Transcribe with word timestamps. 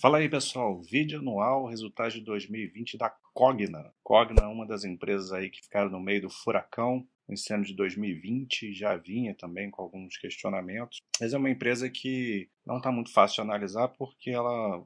Fala 0.00 0.18
aí, 0.18 0.28
pessoal. 0.28 0.80
Vídeo 0.80 1.18
anual, 1.18 1.66
resultado 1.66 2.12
de 2.12 2.20
2020 2.20 2.96
da 2.96 3.10
Cogna. 3.34 3.92
Cogna 4.04 4.42
é 4.42 4.46
uma 4.46 4.64
das 4.64 4.84
empresas 4.84 5.32
aí 5.32 5.50
que 5.50 5.60
ficaram 5.60 5.90
no 5.90 5.98
meio 5.98 6.22
do 6.22 6.30
furacão 6.30 7.04
nesse 7.28 7.52
ano 7.52 7.64
de 7.64 7.74
2020, 7.74 8.72
já 8.72 8.96
vinha 8.96 9.34
também 9.34 9.68
com 9.72 9.82
alguns 9.82 10.16
questionamentos. 10.16 10.98
Mas 11.20 11.34
é 11.34 11.36
uma 11.36 11.50
empresa 11.50 11.90
que 11.90 12.48
não 12.64 12.76
está 12.76 12.92
muito 12.92 13.12
fácil 13.12 13.42
de 13.42 13.50
analisar 13.50 13.88
porque 13.88 14.30
ela 14.30 14.80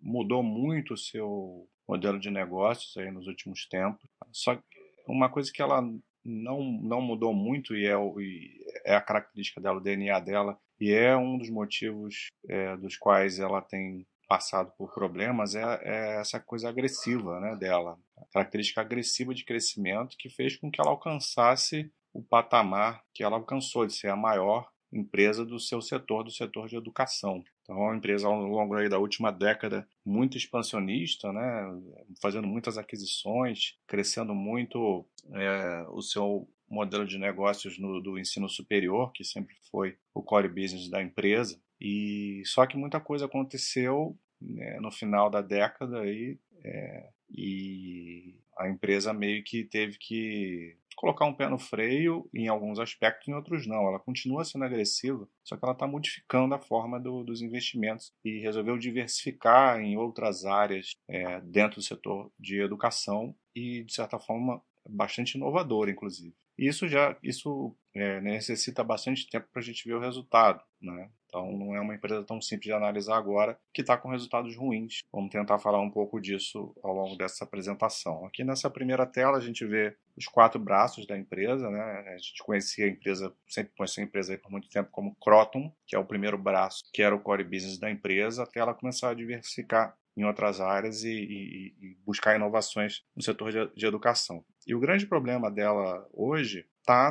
mudou 0.00 0.42
muito 0.42 0.94
o 0.94 0.98
seu 0.98 1.68
modelo 1.86 2.18
de 2.18 2.30
negócios 2.30 2.96
aí 2.96 3.10
nos 3.10 3.26
últimos 3.26 3.68
tempos. 3.68 4.08
Só 4.32 4.58
uma 5.06 5.28
coisa 5.28 5.52
que 5.52 5.60
ela 5.60 5.82
não, 6.24 6.62
não 6.82 7.02
mudou 7.02 7.34
muito 7.34 7.76
e 7.76 7.86
é, 7.86 7.94
e 8.18 8.64
é 8.86 8.96
a 8.96 9.02
característica 9.02 9.60
dela, 9.60 9.76
o 9.76 9.82
DNA 9.82 10.18
dela, 10.20 10.58
e 10.80 10.90
é 10.90 11.14
um 11.14 11.36
dos 11.36 11.50
motivos 11.50 12.28
é, 12.48 12.74
dos 12.78 12.96
quais 12.96 13.38
ela 13.38 13.60
tem 13.60 14.06
passado 14.26 14.72
por 14.76 14.92
problemas 14.92 15.54
é, 15.54 15.62
é, 15.82 16.20
essa 16.20 16.40
coisa 16.40 16.68
agressiva 16.68 17.40
né, 17.40 17.56
dela, 17.56 17.98
característica 18.32 18.80
agressiva 18.80 19.34
de 19.34 19.44
crescimento 19.44 20.16
que 20.18 20.28
fez 20.28 20.56
com 20.56 20.70
que 20.70 20.80
ela 20.80 20.90
alcançasse 20.90 21.90
o 22.12 22.22
patamar 22.22 23.02
que 23.12 23.22
ela 23.22 23.36
alcançou 23.36 23.86
de 23.86 23.92
ser 23.92 24.08
a 24.08 24.16
maior 24.16 24.68
empresa 24.92 25.44
do 25.44 25.58
seu 25.58 25.82
setor, 25.82 26.22
do 26.22 26.30
setor 26.30 26.68
de 26.68 26.76
educação. 26.76 27.42
Então, 27.62 27.76
é 27.76 27.80
uma 27.80 27.96
empresa 27.96 28.28
ao 28.28 28.40
longo 28.40 28.88
da 28.88 28.98
última 28.98 29.32
década 29.32 29.88
muito 30.04 30.36
expansionista, 30.36 31.32
né, 31.32 31.80
fazendo 32.22 32.46
muitas 32.46 32.78
aquisições, 32.78 33.76
crescendo 33.86 34.34
muito 34.34 35.04
é, 35.32 35.84
o 35.88 36.00
seu 36.00 36.48
modelo 36.68 37.06
de 37.06 37.18
negócios 37.18 37.78
no, 37.78 38.00
do 38.00 38.18
ensino 38.18 38.48
superior, 38.48 39.12
que 39.12 39.24
sempre 39.24 39.54
foi 39.70 39.96
o 40.12 40.22
core 40.22 40.48
business 40.48 40.88
da 40.88 41.02
empresa. 41.02 41.60
E 41.80 42.42
só 42.46 42.66
que 42.66 42.76
muita 42.76 43.00
coisa 43.00 43.26
aconteceu 43.26 44.16
né, 44.40 44.78
no 44.80 44.90
final 44.90 45.30
da 45.30 45.40
década 45.40 46.00
aí, 46.00 46.38
é, 46.64 47.08
e 47.30 48.34
a 48.56 48.68
empresa 48.68 49.12
meio 49.12 49.42
que 49.42 49.64
teve 49.64 49.98
que 49.98 50.76
colocar 50.96 51.26
um 51.26 51.34
pé 51.34 51.48
no 51.48 51.58
freio 51.58 52.28
em 52.32 52.48
alguns 52.48 52.78
aspectos, 52.78 53.28
em 53.28 53.34
outros 53.34 53.66
não. 53.66 53.88
Ela 53.88 53.98
continua 53.98 54.44
sendo 54.44 54.64
agressiva, 54.64 55.28
só 55.42 55.56
que 55.56 55.64
ela 55.64 55.72
está 55.72 55.86
modificando 55.86 56.54
a 56.54 56.58
forma 56.58 57.00
do, 57.00 57.24
dos 57.24 57.42
investimentos 57.42 58.12
e 58.24 58.38
resolveu 58.38 58.78
diversificar 58.78 59.80
em 59.80 59.96
outras 59.96 60.44
áreas 60.44 60.92
é, 61.08 61.40
dentro 61.40 61.76
do 61.76 61.82
setor 61.82 62.30
de 62.38 62.60
educação 62.60 63.34
e, 63.54 63.82
de 63.84 63.92
certa 63.92 64.18
forma, 64.18 64.62
bastante 64.88 65.34
inovador, 65.34 65.88
inclusive. 65.88 66.34
Isso 66.56 66.86
já 66.86 67.16
isso 67.22 67.74
é, 67.92 68.20
necessita 68.20 68.84
bastante 68.84 69.28
tempo 69.28 69.48
para 69.52 69.60
a 69.60 69.64
gente 69.64 69.86
ver 69.86 69.94
o 69.94 70.00
resultado, 70.00 70.62
né? 70.80 71.10
Então 71.34 71.50
não 71.50 71.74
é 71.74 71.80
uma 71.80 71.96
empresa 71.96 72.22
tão 72.22 72.40
simples 72.40 72.66
de 72.66 72.72
analisar 72.72 73.16
agora 73.16 73.58
que 73.72 73.80
está 73.80 73.96
com 73.96 74.08
resultados 74.08 74.56
ruins. 74.56 75.02
Vamos 75.12 75.30
tentar 75.30 75.58
falar 75.58 75.80
um 75.80 75.90
pouco 75.90 76.20
disso 76.20 76.72
ao 76.80 76.94
longo 76.94 77.16
dessa 77.16 77.42
apresentação. 77.42 78.24
Aqui 78.24 78.44
nessa 78.44 78.70
primeira 78.70 79.04
tela 79.04 79.36
a 79.36 79.40
gente 79.40 79.66
vê 79.66 79.96
os 80.16 80.26
quatro 80.26 80.60
braços 80.60 81.08
da 81.08 81.18
empresa, 81.18 81.68
né? 81.68 81.82
A 82.14 82.16
gente 82.18 82.40
conhecia 82.44 82.86
a 82.86 82.88
empresa, 82.88 83.34
sempre 83.48 83.72
conhecia 83.76 84.04
a 84.04 84.06
empresa 84.06 84.38
por 84.38 84.52
muito 84.52 84.68
tempo 84.68 84.90
como 84.92 85.16
Croton, 85.16 85.72
que 85.88 85.96
é 85.96 85.98
o 85.98 86.04
primeiro 86.04 86.38
braço, 86.38 86.84
que 86.92 87.02
era 87.02 87.14
o 87.14 87.20
core 87.20 87.42
business 87.42 87.78
da 87.78 87.90
empresa, 87.90 88.44
até 88.44 88.60
ela 88.60 88.72
começar 88.72 89.10
a 89.10 89.14
diversificar 89.14 89.96
em 90.16 90.24
outras 90.24 90.60
áreas 90.60 91.02
e, 91.02 91.10
e, 91.10 91.74
e 91.80 91.96
buscar 92.06 92.36
inovações 92.36 93.02
no 93.16 93.22
setor 93.22 93.50
de, 93.50 93.74
de 93.74 93.86
educação. 93.86 94.44
E 94.66 94.74
o 94.74 94.80
grande 94.80 95.06
problema 95.06 95.50
dela 95.50 96.06
hoje 96.12 96.66
está 96.80 97.10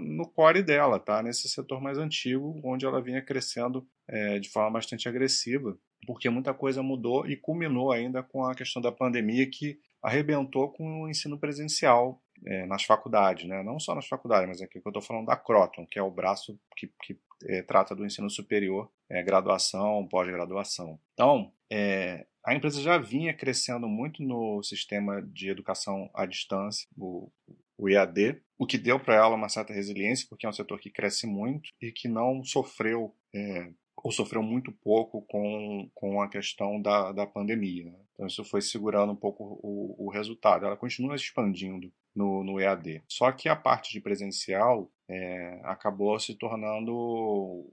no 0.00 0.26
core 0.28 0.62
dela, 0.62 0.98
tá 0.98 1.22
nesse 1.22 1.48
setor 1.48 1.80
mais 1.80 1.98
antigo, 1.98 2.60
onde 2.64 2.86
ela 2.86 3.02
vinha 3.02 3.22
crescendo 3.22 3.86
é, 4.08 4.38
de 4.38 4.48
forma 4.48 4.70
bastante 4.72 5.08
agressiva, 5.08 5.76
porque 6.06 6.28
muita 6.30 6.54
coisa 6.54 6.82
mudou 6.82 7.26
e 7.26 7.36
culminou 7.36 7.92
ainda 7.92 8.22
com 8.22 8.44
a 8.44 8.54
questão 8.54 8.80
da 8.80 8.92
pandemia 8.92 9.48
que 9.48 9.78
arrebentou 10.02 10.70
com 10.70 11.02
o 11.02 11.08
ensino 11.08 11.38
presencial 11.38 12.22
é, 12.46 12.66
nas 12.66 12.84
faculdades, 12.84 13.48
né? 13.48 13.62
não 13.62 13.78
só 13.78 13.94
nas 13.94 14.06
faculdades, 14.06 14.48
mas 14.48 14.60
aqui 14.60 14.80
que 14.80 14.86
eu 14.86 14.90
estou 14.90 15.02
falando 15.02 15.26
da 15.26 15.36
Croton, 15.36 15.86
que 15.86 15.98
é 15.98 16.02
o 16.02 16.10
braço 16.10 16.58
que, 16.76 16.90
que 17.02 17.18
é, 17.46 17.62
trata 17.62 17.94
do 17.94 18.04
ensino 18.04 18.28
superior, 18.28 18.90
é, 19.08 19.22
graduação, 19.22 20.06
pós-graduação. 20.08 20.98
Então, 21.14 21.52
é, 21.70 22.26
a 22.44 22.54
empresa 22.54 22.80
já 22.80 22.98
vinha 22.98 23.34
crescendo 23.34 23.88
muito 23.88 24.22
no 24.22 24.62
sistema 24.62 25.22
de 25.22 25.48
educação 25.48 26.10
à 26.14 26.26
distância, 26.26 26.86
o, 26.96 27.30
o 27.78 27.88
EAD, 27.88 28.40
o 28.58 28.66
que 28.66 28.78
deu 28.78 29.00
para 29.00 29.14
ela 29.14 29.34
uma 29.34 29.48
certa 29.48 29.72
resiliência, 29.72 30.26
porque 30.28 30.46
é 30.46 30.48
um 30.48 30.52
setor 30.52 30.78
que 30.78 30.90
cresce 30.90 31.26
muito 31.26 31.70
e 31.80 31.90
que 31.90 32.08
não 32.08 32.44
sofreu 32.44 33.14
é, 33.34 33.72
ou 33.96 34.12
sofreu 34.12 34.42
muito 34.42 34.70
pouco 34.70 35.22
com, 35.22 35.90
com 35.94 36.20
a 36.20 36.28
questão 36.28 36.80
da, 36.80 37.12
da 37.12 37.26
pandemia. 37.26 37.86
Né? 37.86 37.98
Então, 38.12 38.26
isso 38.26 38.44
foi 38.44 38.60
segurando 38.60 39.12
um 39.12 39.16
pouco 39.16 39.58
o, 39.62 40.06
o 40.06 40.10
resultado. 40.10 40.66
Ela 40.66 40.76
continua 40.76 41.16
expandindo 41.16 41.90
no, 42.14 42.44
no 42.44 42.60
EAD. 42.60 43.02
Só 43.08 43.32
que 43.32 43.48
a 43.48 43.56
parte 43.56 43.92
de 43.92 44.00
presencial 44.00 44.90
é, 45.08 45.60
acabou 45.64 46.18
se 46.18 46.34
tornando 46.34 46.94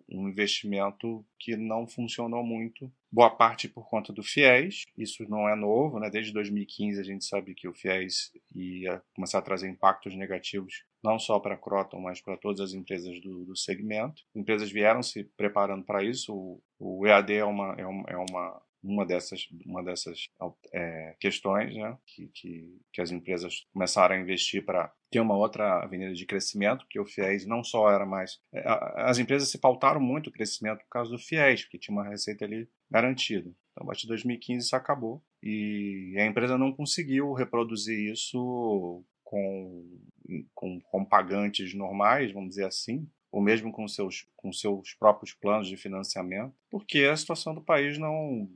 um 0.09 0.27
investimento 0.27 1.25
que 1.39 1.55
não 1.55 1.87
funcionou 1.87 2.43
muito. 2.43 2.91
Boa 3.11 3.29
parte 3.29 3.67
por 3.67 3.89
conta 3.89 4.13
do 4.13 4.23
FIES, 4.23 4.85
isso 4.97 5.27
não 5.29 5.47
é 5.47 5.55
novo, 5.55 5.99
né? 5.99 6.09
desde 6.09 6.31
2015 6.31 6.99
a 6.99 7.03
gente 7.03 7.25
sabe 7.25 7.53
que 7.53 7.67
o 7.67 7.73
FIES 7.73 8.31
ia 8.55 9.01
começar 9.13 9.39
a 9.39 9.41
trazer 9.41 9.69
impactos 9.69 10.15
negativos 10.15 10.85
não 11.03 11.17
só 11.17 11.39
para 11.39 11.55
a 11.55 11.57
Croton, 11.57 11.99
mas 11.99 12.21
para 12.21 12.37
todas 12.37 12.59
as 12.61 12.73
empresas 12.73 13.19
do, 13.21 13.43
do 13.43 13.55
segmento. 13.55 14.21
Empresas 14.35 14.71
vieram 14.71 15.01
se 15.01 15.23
preparando 15.23 15.83
para 15.83 16.03
isso. 16.03 16.33
O, 16.33 16.61
o 16.79 17.07
EAD 17.07 17.33
é 17.33 17.43
uma, 17.45 17.73
é 17.77 17.85
uma, 17.85 18.05
é 18.07 18.17
uma 18.17 18.61
uma 18.83 19.05
dessas, 19.05 19.47
uma 19.65 19.83
dessas 19.83 20.27
é, 20.73 21.15
questões 21.19 21.75
né, 21.75 21.97
que, 22.05 22.27
que, 22.33 22.79
que, 22.91 23.01
as 23.01 23.11
empresas 23.11 23.65
começaram 23.71 24.15
a 24.15 24.19
investir 24.19 24.65
para 24.65 24.91
ter 25.11 25.19
uma 25.19 25.37
outra 25.37 25.83
avenida 25.83 26.13
de 26.13 26.25
crescimento, 26.25 26.79
porque 26.85 26.99
o 26.99 27.05
FIES 27.05 27.45
não 27.45 27.63
só 27.63 27.91
era 27.91 28.05
mais. 28.05 28.39
É, 28.53 28.63
as 28.97 29.19
empresas 29.19 29.49
se 29.49 29.59
pautaram 29.59 30.01
muito 30.01 30.27
o 30.27 30.31
crescimento 30.31 30.79
por 30.79 30.89
causa 30.89 31.11
do 31.11 31.19
FIES, 31.19 31.63
porque 31.63 31.77
tinha 31.79 31.95
uma 31.95 32.07
receita 32.07 32.45
ali 32.45 32.67
garantida. 32.89 33.49
Então, 33.71 33.83
a 33.83 33.85
partir 33.85 34.03
de 34.03 34.09
2015 34.09 34.65
isso 34.65 34.75
acabou 34.75 35.23
e 35.41 36.15
a 36.17 36.25
empresa 36.25 36.57
não 36.57 36.71
conseguiu 36.73 37.33
reproduzir 37.33 38.11
isso 38.11 39.03
com, 39.23 40.01
com, 40.53 40.79
com 40.81 41.05
pagantes 41.05 41.73
normais, 41.73 42.31
vamos 42.31 42.49
dizer 42.49 42.65
assim, 42.65 43.07
ou 43.31 43.41
mesmo 43.41 43.71
com 43.71 43.87
seus, 43.87 44.27
com 44.35 44.51
seus 44.51 44.93
próprios 44.93 45.33
planos 45.33 45.67
de 45.67 45.77
financiamento, 45.77 46.53
porque 46.69 46.99
a 47.05 47.15
situação 47.15 47.55
do 47.55 47.61
país 47.61 47.97
não, 47.97 48.49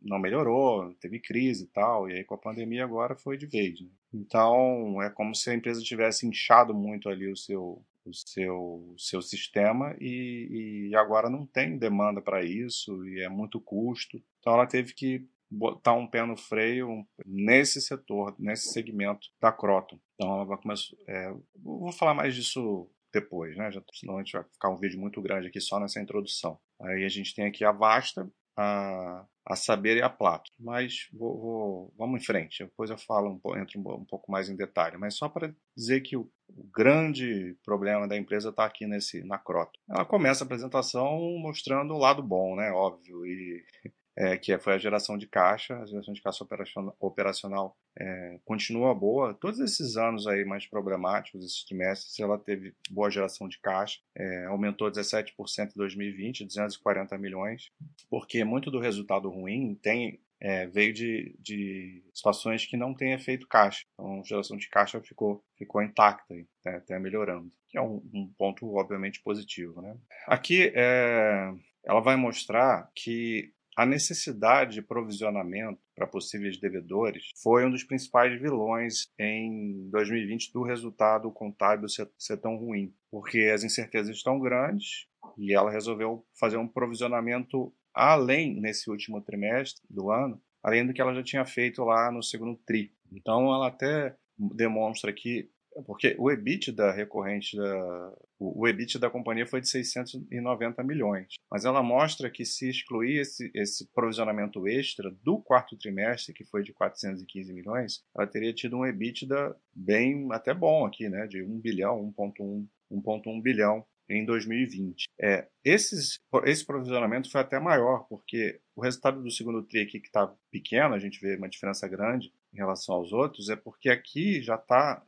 não 0.00 0.18
melhorou, 0.18 0.92
teve 0.94 1.18
crise 1.20 1.64
e 1.64 1.68
tal, 1.68 2.08
e 2.08 2.14
aí 2.14 2.24
com 2.24 2.34
a 2.34 2.38
pandemia 2.38 2.84
agora 2.84 3.16
foi 3.16 3.36
de 3.36 3.46
vez. 3.46 3.80
Né? 3.80 3.88
Então 4.12 5.02
é 5.02 5.10
como 5.10 5.34
se 5.34 5.50
a 5.50 5.54
empresa 5.54 5.80
tivesse 5.82 6.26
inchado 6.26 6.74
muito 6.74 7.08
ali 7.08 7.30
o 7.30 7.36
seu 7.36 7.84
o 8.02 8.14
seu 8.14 8.94
seu 8.96 9.20
sistema 9.20 9.94
e, 10.00 10.88
e 10.90 10.96
agora 10.96 11.28
não 11.28 11.44
tem 11.44 11.76
demanda 11.76 12.22
para 12.22 12.42
isso 12.42 13.06
e 13.06 13.20
é 13.20 13.28
muito 13.28 13.60
custo. 13.60 14.22
Então 14.40 14.54
ela 14.54 14.66
teve 14.66 14.94
que 14.94 15.28
botar 15.50 15.94
um 15.94 16.06
pé 16.06 16.24
no 16.24 16.36
freio 16.36 17.04
nesse 17.26 17.80
setor, 17.80 18.34
nesse 18.38 18.72
segmento 18.72 19.28
da 19.40 19.50
Croton. 19.50 19.98
Então 20.14 20.34
ela 20.34 20.44
vai 20.44 20.56
começar. 20.58 20.96
É, 21.08 21.34
vou 21.56 21.92
falar 21.92 22.14
mais 22.14 22.34
disso 22.34 22.88
depois, 23.12 23.56
né? 23.56 23.70
Já, 23.72 23.82
senão 23.92 24.16
a 24.16 24.22
gente 24.22 24.32
vai 24.32 24.44
ficar 24.44 24.70
um 24.70 24.76
vídeo 24.76 25.00
muito 25.00 25.20
grande 25.20 25.48
aqui 25.48 25.60
só 25.60 25.80
nessa 25.80 26.00
introdução. 26.00 26.58
Aí 26.80 27.04
a 27.04 27.08
gente 27.08 27.34
tem 27.34 27.46
aqui 27.46 27.64
a 27.64 27.72
Vasta, 27.72 28.30
a, 28.56 29.26
a 29.50 29.56
Saber 29.56 29.96
e 29.96 30.02
a 30.02 30.08
Plato. 30.08 30.50
Mas 30.58 31.08
vou, 31.12 31.40
vou, 31.40 31.94
vamos 31.98 32.22
em 32.22 32.24
frente, 32.24 32.64
depois 32.64 32.88
eu 32.88 32.96
falo, 32.96 33.40
um, 33.44 33.58
entro 33.58 33.80
um, 33.80 33.94
um 33.94 34.04
pouco 34.04 34.30
mais 34.30 34.48
em 34.48 34.56
detalhe. 34.56 34.96
Mas 34.96 35.16
só 35.16 35.28
para 35.28 35.52
dizer 35.76 36.00
que 36.02 36.16
o, 36.16 36.30
o, 36.48 36.64
grande 36.72 37.56
problema 37.64 38.06
da 38.06 38.16
empresa 38.16 38.50
está 38.50 38.64
aqui 38.64 38.86
nesse, 38.86 39.24
na 39.24 39.38
Croto. 39.38 39.78
Ela 39.88 40.04
começa 40.04 40.44
a 40.44 40.46
apresentação 40.46 41.18
mostrando 41.38 41.94
o 41.94 41.98
lado 41.98 42.22
bom, 42.22 42.54
né? 42.54 42.70
Óbvio, 42.70 43.26
e 43.26 43.64
é, 44.16 44.36
que 44.36 44.56
foi 44.58 44.74
a 44.74 44.78
geração 44.78 45.18
de 45.18 45.26
caixa, 45.26 45.76
a 45.78 45.86
geração 45.86 46.14
de 46.14 46.22
caixa 46.22 46.44
operacional, 46.44 46.96
operacional 47.00 47.76
é, 48.00 48.40
continua 48.44 48.94
boa. 48.94 49.34
Todos 49.34 49.60
esses 49.60 49.96
anos 49.96 50.26
aí 50.26 50.44
mais 50.44 50.66
problemáticos, 50.66 51.44
esses 51.44 51.64
trimestres, 51.64 52.18
ela 52.18 52.38
teve 52.38 52.74
boa 52.90 53.10
geração 53.10 53.46
de 53.46 53.58
caixa, 53.60 54.00
é, 54.16 54.46
aumentou 54.46 54.90
17% 54.90 55.32
em 55.58 55.76
2020, 55.76 56.46
240 56.46 57.18
milhões, 57.18 57.70
porque 58.08 58.42
muito 58.42 58.70
do 58.70 58.80
resultado 58.80 59.28
ruim 59.28 59.74
tem 59.74 60.18
é, 60.42 60.66
veio 60.66 60.94
de, 60.94 61.36
de, 61.38 62.02
situações 62.14 62.64
que 62.64 62.74
não 62.74 62.94
têm 62.94 63.12
efeito 63.12 63.46
caixa. 63.46 63.84
Então, 63.92 64.20
a 64.20 64.22
geração 64.22 64.56
de 64.56 64.70
caixa 64.70 64.98
ficou, 65.02 65.44
ficou 65.58 65.82
intacta, 65.82 66.34
até, 66.60 66.76
até 66.76 66.98
melhorando, 66.98 67.52
que 67.68 67.76
é 67.76 67.82
um, 67.82 68.02
um, 68.14 68.32
ponto, 68.38 68.74
obviamente, 68.74 69.20
positivo. 69.22 69.82
Né? 69.82 69.94
Aqui, 70.26 70.72
é, 70.74 71.52
ela 71.84 72.00
vai 72.00 72.16
mostrar 72.16 72.90
que 72.94 73.52
a 73.76 73.86
necessidade 73.86 74.74
de 74.74 74.82
provisionamento 74.82 75.80
para 75.94 76.06
possíveis 76.06 76.58
devedores 76.58 77.30
foi 77.42 77.64
um 77.64 77.70
dos 77.70 77.84
principais 77.84 78.38
vilões 78.40 79.08
em 79.18 79.88
2020 79.90 80.52
do 80.52 80.62
resultado 80.62 81.30
contábil 81.30 81.88
ser, 81.88 82.10
ser 82.18 82.36
tão 82.38 82.56
ruim, 82.56 82.92
porque 83.10 83.50
as 83.54 83.64
incertezas 83.64 84.16
estão 84.16 84.38
grandes 84.38 85.06
e 85.38 85.54
ela 85.54 85.70
resolveu 85.70 86.24
fazer 86.38 86.56
um 86.56 86.68
provisionamento 86.68 87.72
além 87.94 88.60
nesse 88.60 88.90
último 88.90 89.20
trimestre 89.20 89.82
do 89.88 90.10
ano, 90.10 90.40
além 90.62 90.86
do 90.86 90.92
que 90.92 91.00
ela 91.00 91.14
já 91.14 91.22
tinha 91.22 91.44
feito 91.44 91.82
lá 91.84 92.10
no 92.10 92.22
segundo 92.22 92.56
tri. 92.66 92.92
Então 93.12 93.52
ela 93.52 93.68
até 93.68 94.14
demonstra 94.38 95.12
que 95.12 95.50
porque 95.82 96.14
o 96.18 96.30
EBITDA 96.30 96.92
recorrente 96.92 97.56
da 97.56 98.12
o 98.42 98.66
EBIT 98.66 98.98
da 98.98 99.10
companhia 99.10 99.46
foi 99.46 99.60
de 99.60 99.68
690 99.68 100.82
milhões, 100.82 101.34
mas 101.50 101.66
ela 101.66 101.82
mostra 101.82 102.30
que 102.30 102.42
se 102.42 102.70
excluir 102.70 103.18
esse, 103.18 103.50
esse 103.54 103.86
provisionamento 103.92 104.66
extra 104.66 105.10
do 105.22 105.38
quarto 105.38 105.76
trimestre, 105.76 106.32
que 106.32 106.44
foi 106.44 106.62
de 106.62 106.72
415 106.72 107.52
milhões, 107.52 108.02
ela 108.16 108.26
teria 108.26 108.54
tido 108.54 108.78
um 108.78 108.86
EBITDA 108.86 109.54
bem 109.74 110.26
até 110.32 110.54
bom 110.54 110.86
aqui, 110.86 111.10
né, 111.10 111.26
de 111.26 111.42
1 111.42 111.60
bilhão, 111.60 112.14
1.1 112.18 112.66
1.1 112.90 113.40
bilhão 113.40 113.84
em 114.08 114.24
2020. 114.24 115.04
É, 115.20 115.46
esses, 115.64 116.18
esse 116.44 116.66
provisionamento 116.66 117.30
foi 117.30 117.40
até 117.40 117.60
maior, 117.60 118.06
porque 118.08 118.60
o 118.74 118.82
resultado 118.82 119.22
do 119.22 119.30
segundo 119.30 119.62
TRI 119.62 119.82
aqui, 119.82 120.00
que 120.00 120.08
está 120.08 120.34
pequeno, 120.50 120.94
a 120.94 120.98
gente 120.98 121.20
vê 121.20 121.36
uma 121.36 121.48
diferença 121.48 121.86
grande 121.86 122.32
em 122.52 122.56
relação 122.56 122.96
aos 122.96 123.12
outros, 123.12 123.48
é 123.48 123.54
porque 123.54 123.88
aqui 123.88 124.42
já 124.42 124.56
está 124.56 125.00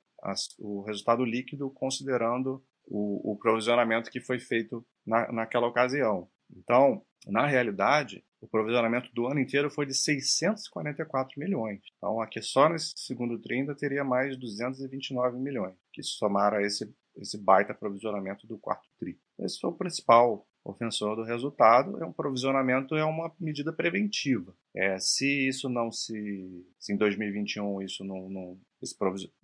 o 0.58 0.82
resultado 0.82 1.24
líquido 1.24 1.70
considerando 1.70 2.62
o, 2.86 3.32
o 3.32 3.36
provisionamento 3.36 4.10
que 4.10 4.20
foi 4.20 4.38
feito 4.38 4.84
na, 5.06 5.30
naquela 5.32 5.66
ocasião. 5.66 6.28
Então, 6.54 7.02
na 7.26 7.46
realidade, 7.46 8.24
o 8.40 8.48
provisionamento 8.48 9.10
do 9.14 9.26
ano 9.26 9.40
inteiro 9.40 9.70
foi 9.70 9.86
de 9.86 9.94
644 9.94 11.38
milhões. 11.38 11.80
Então, 11.96 12.20
aqui 12.20 12.42
só 12.42 12.68
nesse 12.68 12.92
segundo 12.96 13.38
tri 13.38 13.60
ainda 13.60 13.74
teria 13.74 14.04
mais 14.04 14.36
229 14.36 15.38
milhões, 15.38 15.76
que 15.92 16.02
somaram 16.02 16.58
a 16.58 16.62
esse, 16.62 16.92
esse 17.16 17.38
baita 17.38 17.72
provisionamento 17.72 18.46
do 18.46 18.58
quarto 18.58 18.88
tri. 18.98 19.18
Esse 19.38 19.60
foi 19.60 19.70
o 19.70 19.74
principal 19.74 20.46
ofensor 20.64 21.16
do 21.16 21.22
resultado. 21.22 22.02
É 22.02 22.06
um 22.06 22.12
provisionamento 22.12 22.94
é 22.94 23.04
uma 23.04 23.32
medida 23.38 23.72
preventiva. 23.72 24.54
É, 24.74 24.98
se 24.98 25.48
isso 25.48 25.68
não 25.68 25.90
se, 25.90 26.64
se 26.78 26.92
em 26.92 26.96
2021 26.96 27.82
isso 27.82 28.04
não, 28.04 28.28
não 28.28 28.58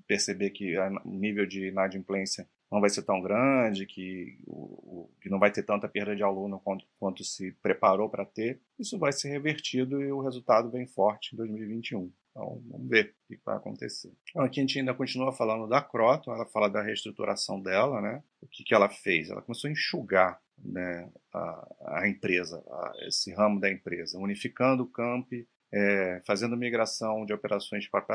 perceber 0.07 0.51
que 0.51 0.77
o 0.79 1.11
nível 1.11 1.47
de 1.47 1.69
inadimplência 1.69 2.49
não 2.71 2.81
vai 2.81 2.91
ser 2.91 3.03
tão 3.03 3.21
grande, 3.21 3.87
que, 3.87 4.39
o, 4.47 5.09
que 5.21 5.31
não 5.31 5.39
vai 5.39 5.51
ter 5.51 5.63
tanta 5.63 5.89
perda 5.89 6.15
de 6.15 6.23
aluno 6.23 6.61
quanto, 6.61 6.85
quanto 6.99 7.25
se 7.25 7.53
preparou 7.63 8.11
para 8.11 8.27
ter, 8.27 8.61
isso 8.79 8.99
vai 8.99 9.13
ser 9.13 9.31
revertido 9.31 10.03
e 10.03 10.13
o 10.13 10.21
resultado 10.21 10.71
vem 10.71 10.87
forte 10.87 11.35
em 11.35 11.37
2021. 11.37 12.13
Então, 12.31 12.63
vamos 12.69 12.89
ver 12.89 13.15
o 13.25 13.35
que 13.35 13.41
vai 13.45 13.57
acontecer. 13.57 14.13
Então, 14.31 14.45
aqui 14.45 14.61
a 14.61 14.63
gente 14.63 14.79
ainda 14.79 14.95
continua 14.95 15.33
falando 15.33 15.67
da 15.67 15.81
Croton, 15.81 16.33
ela 16.33 16.47
fala 16.47 16.69
da 16.69 16.83
reestruturação 16.83 17.61
dela, 17.61 18.01
né? 18.01 18.23
O 18.41 18.47
que, 18.47 18.63
que 18.63 18.75
ela 18.75 18.89
fez? 18.89 19.31
Ela 19.31 19.43
começou 19.43 19.69
a 19.69 19.73
enxugar 19.73 20.41
né, 20.65 21.11
a, 21.33 22.01
a 22.01 22.09
empresa, 22.09 22.63
a, 22.69 22.93
esse 23.07 23.33
ramo 23.33 23.61
da 23.61 23.71
empresa, 23.71 24.19
unificando 24.19 24.83
o 24.83 24.91
camp, 24.91 25.33
é, 25.73 26.23
fazendo 26.27 26.57
migração 26.57 27.25
de 27.27 27.33
operações 27.33 27.89
para, 27.89 28.07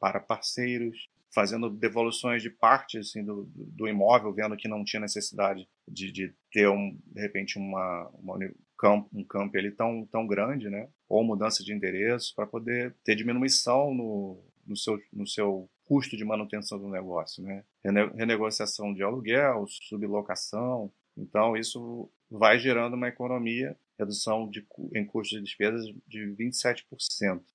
para, 0.00 0.20
parceiros, 0.20 1.08
fazendo 1.32 1.70
devoluções 1.70 2.42
de 2.42 2.50
partes 2.50 3.08
assim, 3.08 3.24
do, 3.24 3.48
do, 3.54 3.88
imóvel, 3.88 4.32
vendo 4.32 4.56
que 4.56 4.68
não 4.68 4.84
tinha 4.84 5.00
necessidade 5.00 5.68
de, 5.86 6.10
de 6.10 6.34
ter, 6.50 6.68
um, 6.68 6.96
de 7.06 7.20
repente, 7.20 7.58
uma, 7.58 8.08
uma 8.14 8.38
um 9.12 9.24
campo 9.24 9.52
tão, 9.76 10.06
tão 10.06 10.26
grande, 10.26 10.68
né? 10.68 10.88
ou 11.08 11.24
mudança 11.24 11.62
de 11.64 11.72
endereço, 11.72 12.34
para 12.34 12.46
poder 12.46 12.94
ter 13.04 13.14
diminuição 13.14 13.94
no, 13.94 14.44
no, 14.66 14.76
seu, 14.76 14.98
no 15.12 15.26
seu 15.26 15.70
custo 15.84 16.16
de 16.16 16.24
manutenção 16.24 16.78
do 16.78 16.88
negócio. 16.88 17.42
Né? 17.42 17.64
Renegociação 18.14 18.92
de 18.92 19.02
aluguel, 19.02 19.64
sublocação. 19.66 20.92
Então, 21.16 21.56
isso 21.56 22.10
vai 22.30 22.58
gerando 22.58 22.94
uma 22.94 23.08
economia 23.08 23.76
redução 23.98 24.48
de, 24.48 24.66
em 24.94 25.04
custos 25.04 25.38
de 25.38 25.44
despesas 25.44 25.84
de 26.06 26.26
27%. 26.36 26.84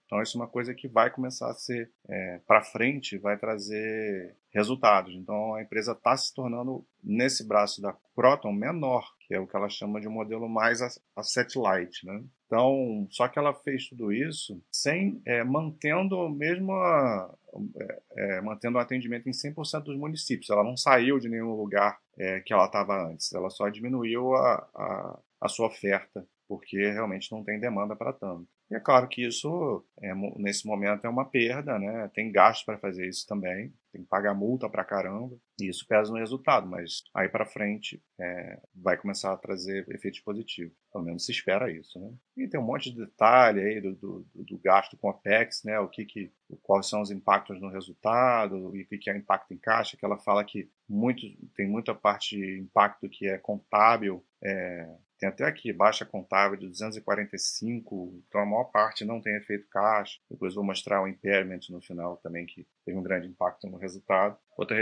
Então, 0.05 0.21
isso 0.21 0.37
é 0.37 0.41
uma 0.41 0.47
coisa 0.47 0.73
que 0.73 0.87
vai 0.87 1.11
começar 1.11 1.49
a 1.51 1.53
ser 1.53 1.91
é, 2.07 2.39
para 2.47 2.63
frente, 2.63 3.17
vai 3.17 3.37
trazer 3.37 4.35
resultados. 4.51 5.13
Então, 5.13 5.53
a 5.53 5.61
empresa 5.61 5.91
está 5.91 6.15
se 6.17 6.33
tornando, 6.33 6.85
nesse 7.03 7.45
braço 7.45 7.81
da 7.81 7.95
Croton, 8.15 8.51
menor, 8.51 9.05
que 9.19 9.33
é 9.33 9.39
o 9.39 9.45
que 9.45 9.55
ela 9.55 9.69
chama 9.69 10.01
de 10.01 10.07
um 10.07 10.11
modelo 10.11 10.49
mais 10.49 10.81
asset 11.15 11.59
light. 11.59 12.05
Né? 12.05 12.23
Então, 12.47 13.07
só 13.11 13.27
que 13.27 13.37
ela 13.37 13.53
fez 13.53 13.87
tudo 13.87 14.11
isso 14.11 14.59
sem 14.71 15.21
é, 15.25 15.43
mantendo 15.43 16.27
mesmo 16.29 16.73
a, 16.73 17.31
é, 17.75 18.01
é, 18.17 18.41
mantendo 18.41 18.77
o 18.77 18.81
atendimento 18.81 19.29
em 19.29 19.31
100% 19.31 19.83
dos 19.83 19.97
municípios. 19.97 20.49
Ela 20.49 20.63
não 20.63 20.75
saiu 20.75 21.19
de 21.19 21.29
nenhum 21.29 21.53
lugar 21.53 21.99
é, 22.19 22.41
que 22.41 22.53
ela 22.53 22.65
estava 22.65 23.09
antes. 23.09 23.31
Ela 23.33 23.49
só 23.49 23.69
diminuiu 23.69 24.35
a, 24.35 24.67
a, 24.75 25.19
a 25.41 25.47
sua 25.47 25.67
oferta, 25.67 26.27
porque 26.47 26.77
realmente 26.77 27.31
não 27.31 27.43
tem 27.43 27.59
demanda 27.59 27.95
para 27.95 28.13
tanto. 28.13 28.47
E 28.69 28.75
é 28.75 28.79
claro 28.79 29.07
que 29.07 29.25
isso, 29.25 29.83
é, 30.01 30.13
nesse 30.37 30.67
momento, 30.67 31.05
é 31.05 31.09
uma 31.09 31.25
perda, 31.25 31.79
né? 31.79 32.09
Tem 32.13 32.31
gasto 32.31 32.65
para 32.65 32.77
fazer 32.77 33.07
isso 33.07 33.25
também, 33.25 33.73
tem 33.91 34.03
que 34.03 34.07
pagar 34.07 34.33
multa 34.33 34.69
para 34.69 34.85
caramba, 34.85 35.35
e 35.59 35.67
isso 35.67 35.85
pesa 35.87 36.11
no 36.11 36.17
resultado, 36.17 36.67
mas 36.67 37.03
aí 37.13 37.27
para 37.27 37.45
frente 37.45 38.01
é, 38.19 38.59
vai 38.73 38.97
começar 38.97 39.33
a 39.33 39.37
trazer 39.37 39.87
efeitos 39.89 40.19
positivos. 40.19 40.73
Pelo 40.91 41.03
menos 41.03 41.25
se 41.25 41.31
espera 41.31 41.71
isso, 41.71 41.99
né? 41.99 42.11
E 42.37 42.47
tem 42.47 42.59
um 42.59 42.65
monte 42.65 42.91
de 42.91 42.97
detalhe 42.97 43.61
aí 43.61 43.81
do, 43.81 43.93
do, 43.95 44.25
do 44.33 44.57
gasto 44.57 44.97
com 44.97 45.09
a 45.09 45.13
PEX, 45.13 45.63
né? 45.63 45.79
O 45.79 45.87
que, 45.87 46.05
que 46.05 46.31
quais 46.63 46.87
são 46.87 47.01
os 47.01 47.11
impactos 47.11 47.59
no 47.61 47.69
resultado 47.69 48.75
e 48.75 48.83
o 48.83 48.87
que, 48.87 48.97
que 48.97 49.09
é 49.09 49.17
impacto 49.17 49.53
em 49.53 49.57
caixa, 49.57 49.97
que 49.97 50.05
ela 50.05 50.17
fala 50.17 50.43
que 50.43 50.69
muito, 50.87 51.21
tem 51.55 51.67
muita 51.67 51.93
parte 51.93 52.35
de 52.35 52.59
impacto 52.59 53.07
que 53.09 53.27
é 53.27 53.37
contábil, 53.37 54.25
é, 54.43 54.95
tem 55.19 55.27
até 55.27 55.43
aqui 55.43 55.73
baixa 55.73 56.05
contábil 56.05 56.57
de 56.57 56.67
245, 56.67 58.23
então 58.27 58.41
a 58.41 58.45
maior 58.45 58.65
parte 58.65 59.03
não 59.03 59.21
tem 59.21 59.35
efeito 59.35 59.67
caixa. 59.69 60.17
Depois 60.31 60.55
vou 60.55 60.63
mostrar 60.63 61.01
o 61.01 61.07
impairment 61.07 61.59
no 61.69 61.81
final 61.81 62.15
também, 62.17 62.45
que 62.45 62.65
teve 62.85 62.97
um 62.97 63.03
grande 63.03 63.27
impacto 63.27 63.67
no 63.67 63.77
resultado. 63.77 64.37
Outra 64.57 64.77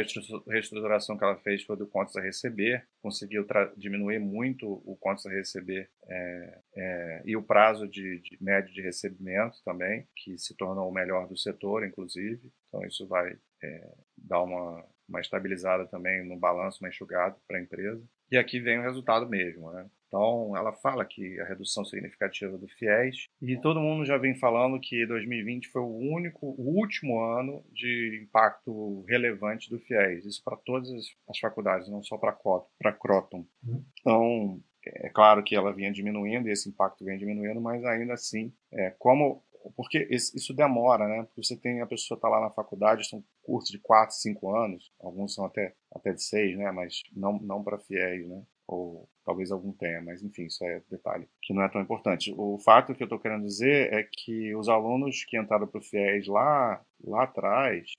reestruturação 0.48 1.18
que 1.18 1.24
ela 1.24 1.38
fez 1.38 1.64
foi 1.64 1.76
do 1.76 1.88
contas 1.88 2.16
a 2.16 2.22
receber, 2.22 2.88
conseguiu 3.02 3.46
diminuir 3.76 4.20
muito 4.20 4.72
o 4.86 4.96
contas 4.96 5.26
a 5.26 5.32
receber 5.32 5.90
é, 6.08 6.60
é, 6.76 7.22
e 7.26 7.36
o 7.36 7.42
prazo 7.42 7.88
de, 7.88 8.20
de, 8.22 8.38
médio 8.40 8.72
de 8.72 8.82
recebimento 8.82 9.58
também, 9.66 10.08
que 10.16 10.38
se 10.38 10.56
tornou 10.56 10.88
o 10.88 10.94
melhor 10.94 11.28
do 11.28 11.38
setor, 11.38 11.84
inclusive. 11.84 12.52
Então 12.68 12.86
isso 12.86 13.08
vai 13.08 13.36
é, 13.64 13.94
dar 14.16 14.44
uma, 14.44 14.86
uma 15.10 15.20
estabilizada 15.20 15.88
também 15.88 16.24
no 16.24 16.38
balanço, 16.38 16.80
uma 16.84 16.90
enxugada 16.90 17.36
para 17.48 17.58
a 17.58 17.62
empresa. 17.62 18.04
E 18.32 18.38
aqui 18.38 18.60
vem 18.60 18.80
o 18.80 18.84
resultado 18.84 19.28
mesmo, 19.28 19.72
né? 19.72 19.86
Então, 20.08 20.56
ela 20.56 20.72
fala 20.72 21.04
que 21.04 21.40
a 21.42 21.46
redução 21.46 21.84
significativa 21.84 22.58
do 22.58 22.68
FIES, 22.68 23.28
e 23.42 23.60
todo 23.60 23.82
mundo 23.82 24.06
já 24.06 24.18
vem 24.18 24.36
falando 24.36 24.80
que 24.80 25.06
2020 25.06 25.68
foi 25.68 25.82
o 25.82 25.98
único, 25.98 26.56
o 26.58 26.78
último 26.80 27.20
ano 27.22 27.64
de 27.74 28.22
impacto 28.24 29.04
relevante 29.08 29.70
do 29.70 29.80
FIES, 29.80 30.26
isso 30.26 30.42
para 30.44 30.56
todas 30.58 30.90
as 31.30 31.40
faculdades, 31.40 31.90
não 31.90 32.02
só 32.02 32.18
para 32.18 32.94
Croton. 32.94 33.46
Uhum. 33.62 33.86
Então, 34.00 34.64
é 34.86 35.10
claro 35.10 35.44
que 35.44 35.56
ela 35.56 35.74
vinha 35.74 35.92
diminuindo, 35.92 36.48
e 36.48 36.52
esse 36.52 36.70
impacto 36.70 37.04
vem 37.04 37.18
diminuindo, 37.18 37.60
mas 37.60 37.84
ainda 37.84 38.14
assim, 38.14 38.54
é, 38.72 38.96
como 38.98 39.44
porque 39.76 40.08
isso 40.12 40.54
demora, 40.54 41.08
né? 41.08 41.24
Porque 41.24 41.44
você 41.44 41.56
tem 41.58 41.82
a 41.82 41.88
pessoa 41.88 42.18
está 42.18 42.28
lá 42.28 42.42
na 42.42 42.50
faculdade, 42.50 43.08
são 43.08 43.24
cursos 43.44 43.72
de 43.72 43.80
4, 43.80 44.16
5 44.16 44.56
anos, 44.56 44.92
alguns 45.00 45.34
são 45.34 45.46
até, 45.46 45.74
até 45.92 46.14
de 46.14 46.24
6, 46.24 46.58
né? 46.58 46.72
Mas 46.72 47.04
não, 47.16 47.40
não 47.40 47.64
para 47.64 47.80
fiéis, 47.80 48.28
né? 48.28 48.44
Ou 48.68 49.08
talvez 49.28 49.52
algum 49.52 49.72
tenha, 49.74 50.02
mas 50.02 50.24
enfim, 50.24 50.46
isso 50.46 50.64
é 50.64 50.82
detalhe 50.90 51.28
que 51.42 51.54
não 51.54 51.62
é 51.62 51.70
tão 51.70 51.82
importante. 51.82 52.34
O 52.38 52.58
fato 52.60 52.94
que 52.94 53.04
eu 53.04 53.06
estou 53.06 53.20
querendo 53.20 53.44
dizer 53.44 53.94
é 53.94 54.04
que 54.04 54.56
os 54.56 54.70
alunos 54.70 55.24
que 55.26 55.38
entraram 55.38 55.68
para 55.68 55.80
o 55.80 55.84
FIES 55.84 56.28
lá, 56.28 56.82
lá 57.04 57.24
atrás, 57.24 57.90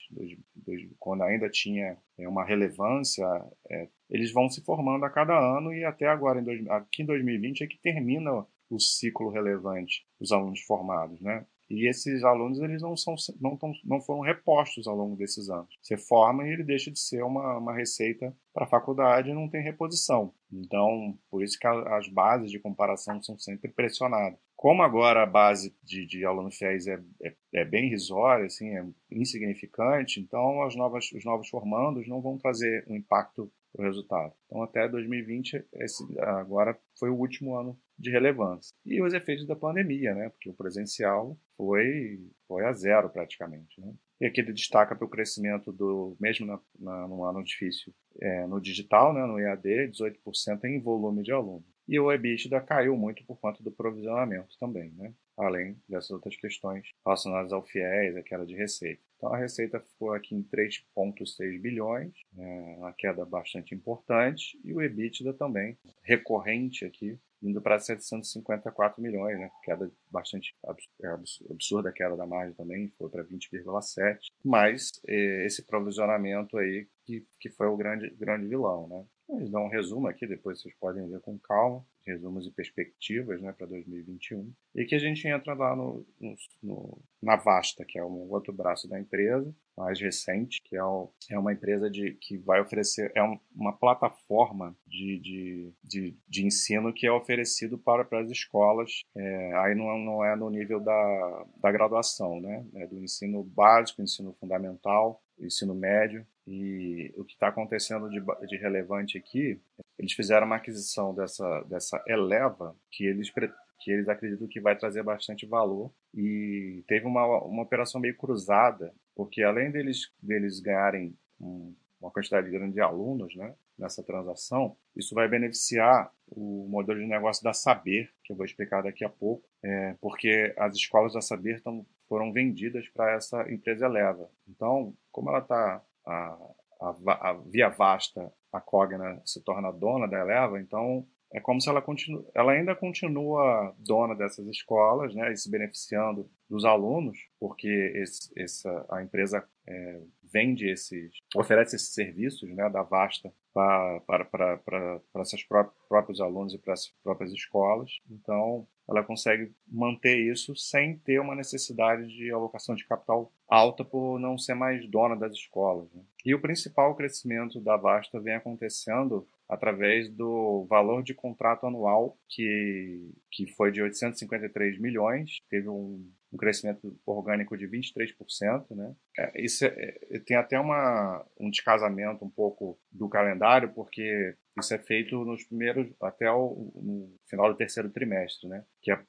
quando 0.99 1.23
ainda 1.23 1.49
tinha 1.49 1.97
uma 2.17 2.43
relevância, 2.43 3.25
é, 3.69 3.87
eles 4.09 4.31
vão 4.31 4.49
se 4.49 4.63
formando 4.63 5.05
a 5.05 5.09
cada 5.09 5.37
ano 5.37 5.73
e 5.73 5.83
até 5.83 6.07
agora, 6.07 6.39
em 6.39 6.43
dois, 6.43 6.67
aqui 6.67 7.03
em 7.03 7.05
2020, 7.05 7.63
é 7.63 7.67
que 7.67 7.77
termina 7.79 8.45
o 8.69 8.79
ciclo 8.79 9.29
relevante 9.29 10.05
dos 10.19 10.31
alunos 10.31 10.61
formados, 10.61 11.19
né? 11.21 11.45
E 11.69 11.87
esses 11.87 12.23
alunos 12.23 12.59
eles 12.59 12.81
não, 12.81 12.97
são, 12.97 13.15
não, 13.39 13.55
tão, 13.55 13.71
não 13.85 14.01
foram 14.01 14.21
repostos 14.21 14.87
ao 14.87 14.95
longo 14.95 15.15
desses 15.15 15.49
anos. 15.49 15.77
Você 15.81 15.97
forma 15.97 16.47
e 16.47 16.51
ele 16.51 16.63
deixa 16.63 16.89
de 16.89 16.99
ser 16.99 17.23
uma, 17.23 17.57
uma 17.57 17.75
receita 17.75 18.35
para 18.53 18.65
a 18.65 18.69
faculdade 18.69 19.29
e 19.29 19.33
não 19.33 19.47
tem 19.47 19.61
reposição. 19.61 20.33
Então, 20.51 21.17
por 21.29 21.43
isso 21.43 21.59
que 21.59 21.67
a, 21.67 21.97
as 21.97 22.07
bases 22.09 22.49
de 22.49 22.59
comparação 22.59 23.21
são 23.21 23.37
sempre 23.37 23.71
pressionadas. 23.71 24.39
Como 24.55 24.81
agora 24.81 25.23
a 25.23 25.27
base 25.27 25.75
de, 25.83 26.05
de 26.05 26.25
alunos 26.25 26.57
fiéis 26.57 26.87
é, 26.87 26.99
é, 27.23 27.35
é, 27.53 27.65
bem 27.65 27.85
irrisória, 27.85 28.45
assim, 28.45 28.75
é 28.75 28.85
insignificante, 29.11 30.19
então 30.19 30.63
as 30.63 30.75
novas, 30.75 31.11
os 31.13 31.23
novos 31.23 31.47
formandos 31.47 32.07
não 32.07 32.19
vão 32.19 32.37
trazer 32.37 32.83
um 32.89 32.95
impacto 32.95 33.49
o 33.73 33.83
resultado. 33.83 34.33
Então, 34.47 34.63
até 34.63 34.87
2020, 34.87 35.65
esse, 35.73 36.03
agora 36.19 36.77
foi 36.97 37.09
o 37.09 37.15
último 37.15 37.55
ano 37.55 37.79
de 37.99 38.09
relevância. 38.09 38.73
E 38.85 39.01
os 39.01 39.13
efeitos 39.13 39.45
da 39.45 39.55
pandemia, 39.55 40.15
né? 40.15 40.29
Porque 40.29 40.49
o 40.49 40.53
presencial 40.53 41.37
foi, 41.57 42.19
foi 42.47 42.65
a 42.65 42.73
zero 42.73 43.09
praticamente. 43.09 43.79
Né? 43.81 43.93
e 44.21 44.25
aqui 44.25 44.41
ele 44.41 44.51
destaca 44.51 44.95
para 44.95 45.05
o 45.05 45.09
crescimento 45.09 45.71
do, 45.71 46.15
mesmo 46.19 46.45
na, 46.45 46.59
na, 46.77 47.07
no 47.07 47.23
ano 47.23 47.43
difícil, 47.43 47.93
é, 48.21 48.45
no 48.47 48.59
digital, 48.59 49.13
né, 49.13 49.25
no 49.25 49.39
EAD, 49.39 49.91
18% 49.91 50.65
em 50.65 50.79
volume 50.79 51.23
de 51.23 51.31
alunos. 51.31 51.63
E 51.87 51.97
o 51.99 52.11
EBITDA 52.11 52.59
caiu 52.61 52.97
muito 52.97 53.23
por 53.25 53.39
conta 53.39 53.63
do 53.63 53.71
provisionamento 53.71 54.57
também, 54.59 54.91
né? 54.91 55.13
além 55.37 55.75
dessas 55.87 56.11
outras 56.11 56.35
questões 56.35 56.87
relacionadas 57.03 57.51
ao 57.51 57.65
FIES, 57.65 58.15
aquela 58.17 58.45
de 58.45 58.55
receita. 58.55 59.01
Então 59.19 59.33
a 59.33 59.37
receita 59.37 59.81
ficou 59.81 60.13
aqui 60.13 60.33
em 60.33 60.41
3,6 60.41 61.59
bilhões, 61.59 62.13
é 62.37 62.75
uma 62.77 62.93
queda 62.93 63.25
bastante 63.25 63.75
importante, 63.75 64.57
e 64.63 64.73
o 64.73 64.81
EBITDA 64.81 65.33
também, 65.33 65.77
recorrente 66.01 66.85
aqui, 66.85 67.19
indo 67.43 67.61
para 67.61 67.77
754 67.77 69.01
milhões, 69.01 69.37
né? 69.37 69.51
Queda 69.61 69.91
bastante 70.09 70.55
é 71.03 71.07
absurda 71.51 71.89
a 71.89 71.91
queda 71.91 72.15
da 72.15 72.25
margem 72.25 72.53
também, 72.53 72.91
foi 72.97 73.09
para 73.09 73.23
20,7. 73.25 74.19
Mas 74.43 75.01
eh, 75.05 75.45
esse 75.45 75.63
provisionamento 75.63 76.57
aí 76.57 76.87
que, 77.05 77.25
que 77.39 77.49
foi 77.49 77.67
o 77.67 77.75
grande, 77.75 78.09
grande 78.11 78.47
vilão, 78.47 78.87
né? 78.87 79.05
Eles 79.29 79.51
dão 79.51 79.65
um 79.65 79.69
resumo 79.69 80.07
aqui, 80.07 80.25
depois 80.25 80.59
vocês 80.59 80.73
podem 80.79 81.07
ver 81.07 81.19
com 81.21 81.37
calma, 81.37 81.85
resumos 82.03 82.47
e 82.47 82.51
perspectivas 82.51 83.39
né, 83.39 83.51
para 83.51 83.67
2021. 83.67 84.51
E 84.73 84.85
que 84.85 84.95
a 84.95 84.99
gente 84.99 85.27
entra 85.27 85.53
lá 85.53 85.75
no, 85.75 86.03
no, 86.19 86.35
no, 86.63 86.97
na 87.21 87.35
Vasta, 87.35 87.85
que 87.85 87.99
é 87.99 88.03
um 88.03 88.31
outro 88.31 88.51
braço 88.51 88.87
da 88.87 88.99
empresa, 89.09 89.53
mais 89.75 89.99
recente, 89.99 90.61
que 90.63 90.75
é, 90.75 90.83
o, 90.83 91.09
é 91.31 91.39
uma 91.39 91.53
empresa 91.53 91.89
de, 91.89 92.13
que 92.21 92.37
vai 92.37 92.59
oferecer, 92.59 93.11
é 93.15 93.23
um, 93.23 93.39
uma 93.55 93.71
plataforma 93.71 94.75
de, 94.85 95.19
de, 95.19 95.73
de, 95.81 96.17
de, 96.27 96.45
ensino 96.45 96.93
que 96.93 97.07
é 97.07 97.11
oferecido 97.11 97.77
para, 97.77 98.03
para 98.03 98.19
as 98.19 98.29
escolas, 98.29 99.03
é, 99.15 99.53
aí 99.59 99.73
não, 99.73 99.97
não 99.97 100.25
é 100.25 100.35
no 100.35 100.49
nível 100.49 100.81
da, 100.81 101.45
da 101.61 101.71
graduação, 101.71 102.41
né? 102.41 102.65
É 102.75 102.87
do 102.87 103.01
ensino 103.01 103.41
básico, 103.41 104.01
ensino 104.01 104.33
fundamental, 104.33 105.23
ensino 105.39 105.73
médio, 105.73 106.27
e 106.45 107.13
o 107.15 107.23
que 107.23 107.33
está 107.33 107.47
acontecendo 107.47 108.09
de, 108.09 108.21
de, 108.47 108.57
relevante 108.57 109.17
aqui, 109.17 109.61
eles 109.97 110.11
fizeram 110.13 110.45
uma 110.45 110.57
aquisição 110.57 111.13
dessa, 111.13 111.61
dessa 111.63 112.03
Eleva, 112.05 112.75
que 112.91 113.05
eles, 113.05 113.31
que 113.79 113.91
eles 113.91 114.09
acreditam 114.09 114.47
que 114.47 114.59
vai 114.59 114.77
trazer 114.77 115.03
bastante 115.03 115.45
valor, 115.45 115.91
e 116.13 116.83
teve 116.87 117.05
uma, 117.05 117.25
uma 117.43 117.63
operação 117.63 117.99
meio 117.99 118.15
cruzada, 118.17 118.93
porque 119.15 119.41
além 119.41 119.71
deles, 119.71 120.11
deles 120.21 120.59
ganharem 120.59 121.15
um, 121.39 121.73
uma 121.99 122.11
quantidade 122.11 122.49
grande 122.49 122.73
de 122.73 122.81
alunos 122.81 123.35
né, 123.35 123.53
nessa 123.77 124.03
transação, 124.03 124.75
isso 124.95 125.13
vai 125.13 125.27
beneficiar 125.27 126.11
o 126.27 126.67
modelo 126.69 126.99
de 126.99 127.05
negócio 127.05 127.43
da 127.43 127.53
Saber, 127.53 128.11
que 128.23 128.31
eu 128.31 128.37
vou 128.37 128.45
explicar 128.45 128.81
daqui 128.81 129.03
a 129.03 129.09
pouco, 129.09 129.47
é, 129.63 129.95
porque 130.01 130.53
as 130.57 130.75
escolas 130.75 131.13
da 131.13 131.21
Saber 131.21 131.61
tão, 131.61 131.85
foram 132.07 132.31
vendidas 132.31 132.87
para 132.89 133.13
essa 133.13 133.49
empresa 133.51 133.85
Eleva. 133.85 134.29
Então, 134.47 134.93
como 135.11 135.29
ela 135.29 135.39
está 135.39 135.81
a, 136.05 136.37
a, 136.81 137.29
a, 137.29 137.33
via 137.33 137.69
vasta, 137.69 138.31
a 138.51 138.59
Cogna 138.59 139.21
se 139.25 139.41
torna 139.43 139.71
dona 139.71 140.07
da 140.07 140.19
Eleva, 140.19 140.59
então 140.59 141.05
é 141.31 141.39
como 141.39 141.61
se 141.61 141.69
ela 141.69 141.81
continua, 141.81 142.25
ela 142.33 142.53
ainda 142.53 142.75
continua 142.75 143.75
dona 143.77 144.15
dessas 144.15 144.47
escolas, 144.47 145.13
né, 145.13 145.31
e 145.31 145.37
se 145.37 145.49
beneficiando 145.49 146.29
dos 146.49 146.65
alunos, 146.65 147.17
porque 147.39 147.93
esse, 147.95 148.31
essa, 148.35 148.85
a 148.89 149.03
empresa 149.03 149.47
é, 149.67 150.01
vende 150.31 150.67
esses, 150.69 151.11
oferece 151.35 151.75
esses 151.75 151.93
serviços, 151.93 152.49
né, 152.49 152.69
da 152.69 152.81
Vasta 152.81 153.31
para, 153.53 153.99
para, 154.01 154.25
para, 154.57 154.99
para 155.11 155.25
seus 155.25 155.43
próprios 155.43 156.21
alunos 156.21 156.53
e 156.53 156.57
para 156.57 156.73
as 156.73 156.87
próprias 157.03 157.31
escolas. 157.31 157.97
Então, 158.09 158.67
ela 158.87 159.03
consegue 159.03 159.51
manter 159.67 160.17
isso 160.17 160.55
sem 160.55 160.97
ter 160.97 161.19
uma 161.19 161.35
necessidade 161.35 162.07
de 162.07 162.31
alocação 162.31 162.73
de 162.73 162.87
capital 162.87 163.31
alta 163.47 163.85
por 163.85 164.19
não 164.19 164.37
ser 164.37 164.55
mais 164.55 164.87
dona 164.89 165.15
das 165.15 165.33
escolas. 165.33 165.91
Né? 165.93 166.01
E 166.25 166.33
o 166.33 166.41
principal 166.41 166.95
crescimento 166.95 167.59
da 167.59 167.77
Vasta 167.77 168.19
vem 168.19 168.35
acontecendo 168.35 169.27
através 169.49 170.07
do 170.09 170.65
valor 170.69 171.01
de 171.01 171.15
contrato 171.15 171.65
anual 171.65 172.17
que, 172.29 173.11
que 173.31 173.47
foi 173.53 173.71
de 173.71 173.81
853 173.81 174.79
milhões, 174.79 175.39
teve 175.49 175.67
um, 175.67 176.07
um 176.31 176.37
crescimento 176.37 176.95
orgânico 177.03 177.57
de 177.57 177.67
23%. 177.67 178.75
Né? 178.75 178.95
É, 179.17 179.43
isso 179.43 179.65
é, 179.65 179.97
é, 180.11 180.19
tem 180.19 180.37
até 180.37 180.59
uma, 180.59 181.25
um 181.39 181.49
descasamento 181.49 182.23
um 182.23 182.29
pouco 182.29 182.79
do 182.91 183.09
calendário, 183.09 183.73
porque 183.73 184.35
isso 184.59 184.73
é 184.73 184.77
feito 184.77 185.25
nos 185.25 185.43
primeiros, 185.43 185.91
até 185.99 186.31
o 186.31 186.71
no 186.75 187.17
final 187.27 187.49
do 187.51 187.57
terceiro 187.57 187.89
trimestre, 187.89 188.47
né? 188.47 188.63
que 188.81 188.91
é 188.91 189.01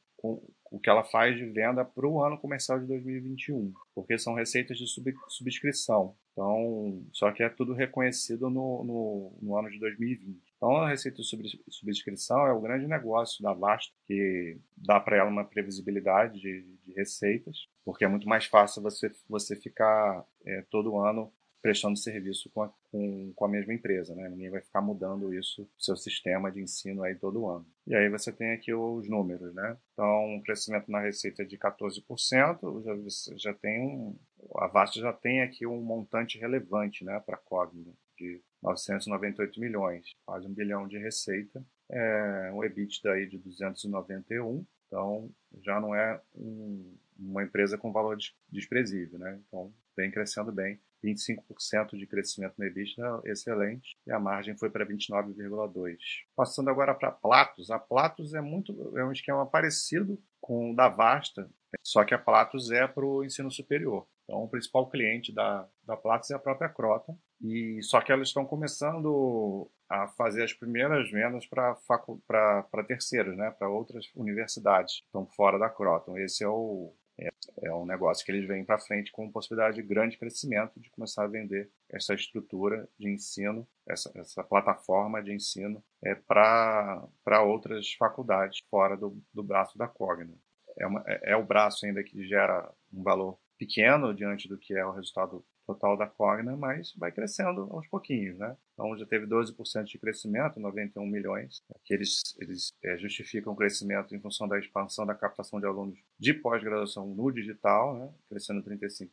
o 0.71 0.79
que 0.79 0.89
ela 0.89 1.03
faz 1.03 1.37
de 1.37 1.45
venda 1.47 1.85
para 1.85 2.07
o 2.07 2.23
ano 2.23 2.39
comercial 2.39 2.79
de 2.79 2.87
2021, 2.87 3.73
porque 3.95 4.17
são 4.17 4.35
receitas 4.35 4.79
de 4.79 4.87
sub, 4.87 5.13
subscrição. 5.29 6.15
Então, 6.33 7.05
só 7.13 7.33
que 7.33 7.43
é 7.43 7.49
tudo 7.49 7.75
reconhecido 7.75 8.49
no, 8.49 8.85
no, 8.85 9.39
no 9.43 9.59
ano 9.59 9.69
de 9.69 9.81
2020. 9.81 10.41
Então, 10.57 10.77
a 10.77 10.89
receita 10.89 11.21
de 11.21 11.61
subscrição 11.69 12.47
é 12.47 12.53
o 12.53 12.61
grande 12.61 12.87
negócio 12.87 13.43
da 13.43 13.53
Vasta, 13.53 13.93
que 14.07 14.59
dá 14.77 15.01
para 15.01 15.17
ela 15.17 15.29
uma 15.29 15.45
previsibilidade 15.45 16.41
de, 16.41 16.63
de, 16.85 16.93
receitas, 16.93 17.67
porque 17.85 18.05
é 18.05 18.09
muito 18.09 18.29
mais 18.29 18.47
fácil 18.47 18.81
você, 18.83 19.11
você 19.29 19.57
ficar 19.57 20.25
é, 20.47 20.63
todo 20.71 20.99
ano 20.99 21.33
prestando 21.63 21.97
serviço 21.97 22.51
com 22.51 22.63
a, 22.63 22.73
com, 22.91 23.33
com 23.35 23.45
a 23.45 23.49
mesma 23.49 23.75
empresa, 23.75 24.15
né? 24.15 24.29
Ninguém 24.29 24.51
vai 24.51 24.61
ficar 24.61 24.81
mudando 24.81 25.33
isso, 25.35 25.69
seu 25.79 25.97
sistema 25.97 26.51
de 26.51 26.61
ensino 26.63 27.03
aí 27.03 27.15
todo 27.15 27.47
ano. 27.47 27.67
E 27.87 27.95
aí 27.95 28.09
você 28.09 28.33
tem 28.33 28.53
aqui 28.53 28.73
os 28.73 29.09
números, 29.09 29.55
né? 29.55 29.77
Então, 29.93 30.35
um 30.35 30.43
crescimento 30.43 30.91
na 30.91 31.01
receita 31.01 31.45
de 31.45 31.59
14%, 31.59 32.83
já, 32.83 33.37
já 33.37 33.55
tem 33.55 33.81
um, 33.81 34.19
a 34.57 34.67
Vasta 34.67 35.01
já 35.01 35.13
tem 35.13 35.43
aqui 35.43 35.67
um 35.67 35.81
montante 35.83 36.39
relevante, 36.39 37.05
né, 37.05 37.21
para 37.21 37.37
a 37.37 37.39
Cogna, 37.39 37.93
de 38.17 38.41
998 38.63 39.61
milhões, 39.61 40.15
quase 40.25 40.47
um 40.47 40.53
bilhão 40.53 40.87
de 40.87 40.99
receita, 40.99 41.65
é 41.91 42.51
um 42.53 42.63
EBITDA 42.63 43.13
aí 43.13 43.27
de 43.27 43.39
291, 43.39 44.65
então 44.87 45.31
já 45.63 45.81
não 45.81 45.95
é 45.95 46.21
um, 46.35 46.97
uma 47.19 47.43
empresa 47.43 47.79
com 47.79 47.93
valor 47.93 48.17
desprezível, 48.49 49.19
né? 49.19 49.41
Então 49.47 49.73
vem 49.97 50.11
crescendo 50.11 50.53
bem 50.53 50.81
25% 51.05 51.97
de 51.97 52.07
crescimento 52.07 52.55
no 52.59 52.65
EBITDA, 52.65 53.23
excelente, 53.25 53.97
e 54.07 54.13
a 54.13 54.19
margem 54.19 54.57
foi 54.57 54.71
para 54.71 54.87
29,2%. 54.87 55.97
Passando 56.37 56.71
agora 56.71 56.95
para 56.95 57.11
Platos, 57.11 57.71
a 57.71 57.79
Platos 57.79 58.35
é 58.35 58.41
muito 58.41 58.97
é 58.97 59.05
um 59.05 59.13
esquema 59.13 59.47
parecido 59.47 60.21
com 60.41 60.73
o 60.73 60.77
da 60.77 60.89
Vasta, 60.89 61.49
só 61.83 62.05
que 62.05 62.15
a 62.15 62.19
Platos 62.19 62.71
é 62.71 62.87
para 62.87 63.05
o 63.05 63.25
ensino 63.25 63.51
superior. 63.51 64.07
Então, 64.25 64.45
o 64.45 64.49
principal 64.49 64.89
cliente 64.89 65.35
da, 65.35 65.69
da 65.85 65.97
Platos 65.97 66.31
é 66.31 66.35
a 66.35 66.39
própria 66.39 66.69
Croton, 66.69 67.19
e 67.41 67.83
só 67.83 68.01
que 68.01 68.13
elas 68.13 68.29
estão 68.29 68.45
começando 68.45 69.69
a 69.89 70.07
fazer 70.07 70.45
as 70.45 70.53
primeiras 70.53 71.11
vendas 71.11 71.47
para 71.47 72.85
terceiros, 72.87 73.37
né, 73.37 73.51
para 73.51 73.69
outras 73.69 74.07
universidades 74.15 75.01
que 75.01 75.07
estão 75.07 75.27
fora 75.27 75.59
da 75.59 75.69
Croton. 75.69 76.17
Esse 76.17 76.45
é 76.45 76.49
o, 76.49 76.95
é, 77.21 77.31
é 77.63 77.75
um 77.75 77.85
negócio 77.85 78.25
que 78.25 78.33
eles 78.33 78.47
vêm 78.47 78.65
para 78.65 78.79
frente 78.79 79.13
com 79.13 79.31
possibilidade 79.31 79.77
de 79.77 79.83
grande 79.83 80.17
crescimento 80.17 80.81
de 80.81 80.91
começar 80.91 81.25
a 81.25 81.29
vender 81.29 81.71
essa 81.89 82.15
estrutura 82.15 82.89
de 82.99 83.11
ensino, 83.11 83.69
essa, 83.87 84.11
essa 84.15 84.43
plataforma 84.43 85.23
de 85.23 85.33
ensino 85.33 85.83
é, 86.03 86.15
para 86.15 87.43
outras 87.45 87.93
faculdades 87.95 88.61
fora 88.71 88.97
do, 88.97 89.23
do 89.33 89.43
braço 89.43 89.77
da 89.77 89.87
Cogna. 89.87 90.35
É, 90.79 90.87
uma, 90.87 91.05
é, 91.07 91.33
é 91.33 91.37
o 91.37 91.45
braço 91.45 91.85
ainda 91.85 92.03
que 92.03 92.27
gera 92.27 92.73
um 92.93 93.03
valor 93.03 93.39
pequeno 93.59 94.15
diante 94.15 94.49
do 94.49 94.57
que 94.57 94.75
é 94.75 94.85
o 94.87 94.93
resultado 94.93 95.45
total 95.75 95.97
da 95.97 96.07
Cogna, 96.07 96.57
mas 96.57 96.93
vai 96.97 97.13
crescendo 97.13 97.69
aos 97.71 97.87
pouquinhos, 97.87 98.39
né? 98.39 98.57
Então 98.73 98.97
já 98.97 99.07
teve 99.07 99.27
12% 99.27 99.85
de 99.85 99.99
crescimento, 99.99 100.59
91 100.59 101.07
milhões, 101.07 101.63
que 101.85 101.95
eles, 101.95 102.23
eles 102.39 102.73
é, 102.83 102.97
justificam 102.99 103.53
o 103.53 103.57
crescimento 103.57 104.15
em 104.15 104.21
função 104.21 104.49
da 104.49 104.59
expansão 104.59 105.07
da 105.07 105.15
captação 105.15 105.61
de 105.61 105.67
alunos 105.67 105.99
de 106.19 106.35
pós-graduação 106.35 107.07
no 107.07 107.31
digital, 107.31 107.97
né? 107.97 108.13
Crescendo 108.29 108.63
35%, 108.63 109.09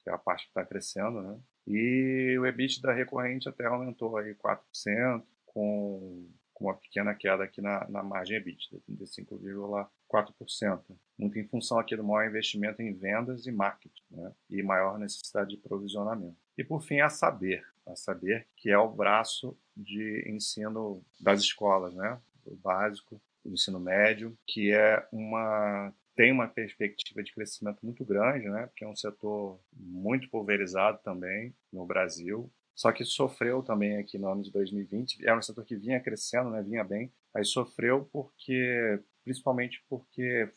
que 0.00 0.10
é 0.10 0.12
a 0.12 0.18
parte 0.18 0.44
que 0.44 0.50
está 0.50 0.64
crescendo, 0.64 1.20
né? 1.22 1.38
E 1.66 2.36
o 2.38 2.46
EBITDA 2.46 2.92
recorrente 2.92 3.48
até 3.48 3.66
aumentou 3.66 4.16
aí 4.16 4.34
4%, 4.34 5.22
com 5.46 6.28
com 6.58 6.64
uma 6.64 6.74
pequena 6.74 7.14
queda 7.14 7.44
aqui 7.44 7.62
na, 7.62 7.88
na 7.88 8.02
margem 8.02 8.36
EBITDA, 8.36 8.80
35,4%, 8.90 10.80
muito 11.16 11.38
em 11.38 11.44
função 11.44 11.78
aqui 11.78 11.96
do 11.96 12.02
maior 12.02 12.28
investimento 12.28 12.82
em 12.82 12.92
vendas 12.92 13.46
e 13.46 13.52
marketing, 13.52 14.02
né? 14.10 14.32
e 14.50 14.60
maior 14.60 14.98
necessidade 14.98 15.50
de 15.50 15.56
provisionamento. 15.56 16.36
E 16.56 16.64
por 16.64 16.82
fim, 16.82 17.00
a 17.00 17.08
Saber, 17.08 17.64
a 17.86 17.94
Saber 17.94 18.48
que 18.56 18.70
é 18.70 18.78
o 18.78 18.90
braço 18.90 19.56
de 19.76 20.24
ensino 20.26 21.00
das 21.20 21.40
escolas, 21.40 21.94
né? 21.94 22.18
o 22.44 22.56
básico, 22.56 23.20
o 23.44 23.50
ensino 23.50 23.78
médio, 23.78 24.36
que 24.44 24.72
é 24.72 25.06
uma 25.12 25.92
tem 26.16 26.32
uma 26.32 26.48
perspectiva 26.48 27.22
de 27.22 27.32
crescimento 27.32 27.78
muito 27.80 28.04
grande, 28.04 28.48
né? 28.48 28.66
Porque 28.66 28.82
é 28.82 28.88
um 28.88 28.96
setor 28.96 29.60
muito 29.72 30.28
pulverizado 30.28 30.98
também 31.04 31.54
no 31.72 31.86
Brasil, 31.86 32.50
só 32.78 32.92
que 32.92 33.04
sofreu 33.04 33.60
também 33.60 33.96
aqui 33.96 34.16
no 34.16 34.30
ano 34.30 34.40
de 34.40 34.52
2020. 34.52 35.26
Era 35.26 35.36
um 35.36 35.42
setor 35.42 35.64
que 35.64 35.74
vinha 35.74 35.98
crescendo, 35.98 36.48
né, 36.48 36.62
vinha 36.62 36.84
bem, 36.84 37.12
aí 37.34 37.44
sofreu 37.44 38.08
porque, 38.12 39.02
principalmente 39.24 39.84
porque 39.88 40.48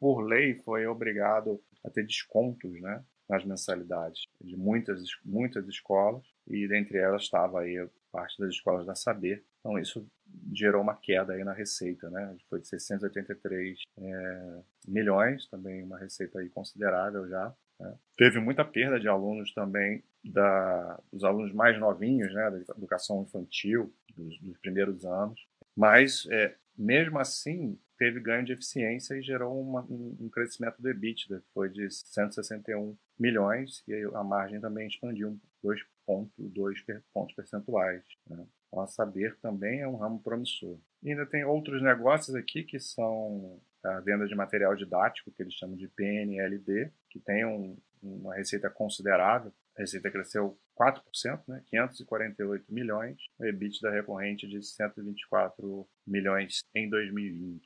por 0.00 0.20
lei 0.22 0.56
foi 0.64 0.88
obrigado 0.88 1.62
a 1.84 1.88
ter 1.88 2.04
descontos, 2.04 2.72
né, 2.80 3.04
nas 3.28 3.44
mensalidades 3.44 4.24
de 4.40 4.56
muitas, 4.56 5.00
muitas 5.24 5.68
escolas, 5.68 6.26
e 6.48 6.66
dentre 6.66 6.98
elas 6.98 7.22
estava 7.22 7.60
aí 7.60 7.88
parte 8.10 8.36
das 8.40 8.50
escolas 8.50 8.84
da 8.84 8.96
Saber. 8.96 9.44
Então 9.60 9.78
isso 9.78 10.04
gerou 10.52 10.82
uma 10.82 10.96
queda 10.96 11.34
aí 11.34 11.44
na 11.44 11.52
receita, 11.52 12.10
né? 12.10 12.36
Foi 12.48 12.60
de 12.60 12.66
683 12.66 13.78
é, 13.96 14.62
milhões, 14.88 15.46
também 15.46 15.84
uma 15.84 15.98
receita 15.98 16.40
aí 16.40 16.48
considerável 16.48 17.28
já. 17.28 17.54
Né? 17.78 17.94
Teve 18.16 18.40
muita 18.40 18.64
perda 18.64 18.98
de 18.98 19.06
alunos 19.06 19.54
também, 19.54 20.02
da, 20.24 21.00
dos 21.12 21.24
alunos 21.24 21.52
mais 21.52 21.78
novinhos, 21.78 22.32
né? 22.34 22.50
Da 22.50 22.74
educação 22.76 23.22
infantil, 23.22 23.92
dos, 24.16 24.38
dos 24.40 24.58
primeiros 24.58 25.04
anos. 25.04 25.40
Mas, 25.76 26.26
é, 26.30 26.54
mesmo 26.76 27.18
assim, 27.18 27.78
teve 27.98 28.18
ganho 28.20 28.44
de 28.44 28.52
eficiência 28.52 29.14
e 29.14 29.22
gerou 29.22 29.60
uma, 29.60 29.82
um, 29.82 30.16
um, 30.20 30.28
crescimento 30.28 30.80
do 30.80 30.88
EBITDA, 30.88 31.42
foi 31.52 31.68
de 31.68 31.88
161 31.90 32.96
milhões, 33.18 33.82
e 33.86 33.94
a 34.14 34.24
margem 34.24 34.60
também 34.60 34.88
expandiu 34.88 35.38
2,2 35.62 37.02
pontos 37.12 37.34
percentuais. 37.34 38.02
Né? 38.26 38.46
Então, 38.68 38.82
a 38.82 38.86
saber 38.86 39.36
também 39.40 39.80
é 39.80 39.88
um 39.88 39.96
ramo 39.96 40.22
promissor. 40.22 40.78
E 41.02 41.10
ainda 41.10 41.26
tem 41.26 41.44
outros 41.44 41.82
negócios 41.82 42.34
aqui 42.34 42.62
que 42.62 42.78
são 42.78 43.60
a 43.84 44.00
venda 44.00 44.26
de 44.26 44.34
material 44.34 44.74
didático, 44.74 45.30
que 45.32 45.42
eles 45.42 45.54
chamam 45.54 45.76
de 45.76 45.88
PNLD, 45.88 46.90
que 47.10 47.18
tem 47.18 47.44
um, 47.44 47.76
uma 48.02 48.34
receita 48.34 48.70
considerável. 48.70 49.52
A 49.80 49.82
receita 49.82 50.10
cresceu 50.10 50.58
4%, 50.78 51.42
né? 51.48 51.62
548 51.70 52.66
milhões, 52.68 53.16
o 53.38 53.46
EBITDA 53.46 53.90
recorrente 53.90 54.46
de 54.46 54.62
124 54.62 55.88
milhões 56.06 56.60
em 56.74 56.88
2020. 56.90 57.64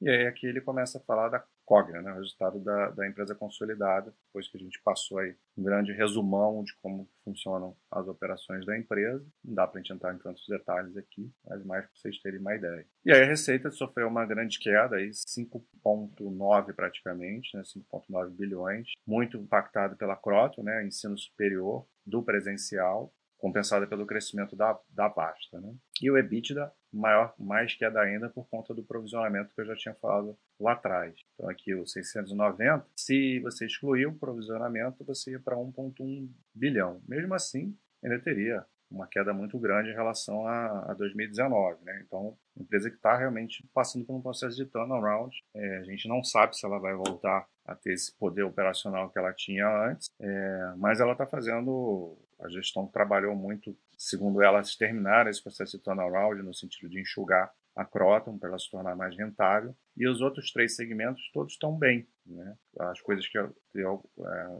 E 0.00 0.10
aí 0.10 0.26
aqui 0.26 0.44
ele 0.44 0.60
começa 0.60 0.98
a 0.98 1.00
falar 1.02 1.28
da 1.28 1.44
Cogna, 1.64 2.02
né, 2.02 2.12
o 2.12 2.16
resultado 2.16 2.58
da, 2.60 2.90
da 2.90 3.06
empresa 3.06 3.34
consolidada, 3.34 4.14
depois 4.26 4.48
que 4.48 4.56
a 4.56 4.60
gente 4.60 4.80
passou 4.82 5.18
aí 5.18 5.34
um 5.56 5.62
grande 5.62 5.92
resumão 5.92 6.62
de 6.62 6.74
como 6.82 7.08
funcionam 7.24 7.76
as 7.90 8.06
operações 8.08 8.66
da 8.66 8.76
empresa. 8.76 9.24
Não 9.44 9.54
dá 9.54 9.66
para 9.66 9.78
a 9.78 9.82
gente 9.82 9.92
entrar 9.92 10.14
em 10.14 10.18
tantos 10.18 10.46
detalhes 10.48 10.96
aqui, 10.96 11.30
mas 11.46 11.64
mais 11.64 11.84
para 11.84 11.94
vocês 11.94 12.20
terem 12.20 12.40
uma 12.40 12.54
ideia. 12.54 12.86
E 13.04 13.12
aí 13.12 13.22
a 13.22 13.26
receita 13.26 13.70
sofreu 13.70 14.08
uma 14.08 14.26
grande 14.26 14.58
queda, 14.58 14.96
5,9 14.96 16.74
praticamente, 16.74 17.56
né, 17.56 17.62
5,9 17.62 18.30
bilhões, 18.30 18.88
muito 19.06 19.36
impactado 19.36 19.96
pela 19.96 20.16
Croto, 20.16 20.62
né, 20.62 20.84
ensino 20.84 21.16
superior 21.16 21.86
do 22.04 22.22
presencial, 22.22 23.12
compensada 23.38 23.86
pelo 23.86 24.06
crescimento 24.06 24.54
da, 24.54 24.78
da 24.90 25.10
pasta. 25.10 25.60
Né? 25.60 25.74
E 26.00 26.10
o 26.10 26.16
EBITDA 26.16 26.72
maior, 26.92 27.34
mais 27.38 27.74
queda 27.74 28.00
ainda 28.00 28.28
por 28.28 28.46
conta 28.48 28.74
do 28.74 28.82
provisionamento 28.82 29.54
que 29.54 29.60
eu 29.60 29.66
já 29.66 29.74
tinha 29.74 29.94
falado 29.94 30.36
lá 30.60 30.72
atrás. 30.72 31.14
Então 31.34 31.48
aqui 31.48 31.74
o 31.74 31.86
690, 31.86 32.86
se 32.96 33.40
você 33.40 33.66
excluir 33.66 34.06
o 34.06 34.14
provisionamento, 34.14 35.04
você 35.04 35.32
ia 35.32 35.40
para 35.40 35.56
1,1 35.56 36.28
bilhão. 36.54 37.00
Mesmo 37.08 37.34
assim, 37.34 37.76
ainda 38.02 38.18
teria 38.18 38.64
uma 38.92 39.06
queda 39.06 39.32
muito 39.32 39.58
grande 39.58 39.90
em 39.90 39.94
relação 39.94 40.46
a, 40.46 40.90
a 40.90 40.94
2019. 40.94 41.82
Né? 41.82 42.02
Então, 42.06 42.36
empresa 42.56 42.90
que 42.90 42.96
está 42.96 43.16
realmente 43.16 43.66
passando 43.72 44.04
por 44.04 44.14
um 44.14 44.20
processo 44.20 44.54
de 44.54 44.66
turnaround. 44.66 45.34
É, 45.54 45.78
a 45.78 45.82
gente 45.84 46.06
não 46.06 46.22
sabe 46.22 46.56
se 46.56 46.66
ela 46.66 46.78
vai 46.78 46.94
voltar 46.94 47.46
a 47.64 47.74
ter 47.74 47.94
esse 47.94 48.14
poder 48.18 48.42
operacional 48.42 49.08
que 49.08 49.18
ela 49.18 49.32
tinha 49.32 49.66
antes, 49.90 50.10
é, 50.20 50.74
mas 50.76 51.00
ela 51.00 51.12
está 51.12 51.26
fazendo 51.26 52.18
a 52.42 52.48
gestão 52.48 52.86
trabalhou 52.86 53.34
muito, 53.34 53.76
segundo 54.08 54.42
elas, 54.42 54.74
terminar 54.74 55.26
esse 55.28 55.42
processo 55.42 55.76
de 55.76 55.82
turnaround, 55.82 56.42
no 56.42 56.52
sentido 56.52 56.90
de 56.90 57.00
enxugar 57.00 57.52
a 57.74 57.84
Croton 57.84 58.36
para 58.36 58.50
ela 58.50 58.58
se 58.58 58.70
tornar 58.70 58.96
mais 58.96 59.16
rentável. 59.16 59.74
E 59.96 60.06
os 60.08 60.20
outros 60.20 60.52
três 60.52 60.74
segmentos 60.74 61.30
todos 61.32 61.52
estão 61.52 61.76
bem. 61.76 62.06
Né? 62.26 62.56
As 62.80 63.00
coisas 63.00 63.26
que, 63.26 63.38
é, 63.38 63.48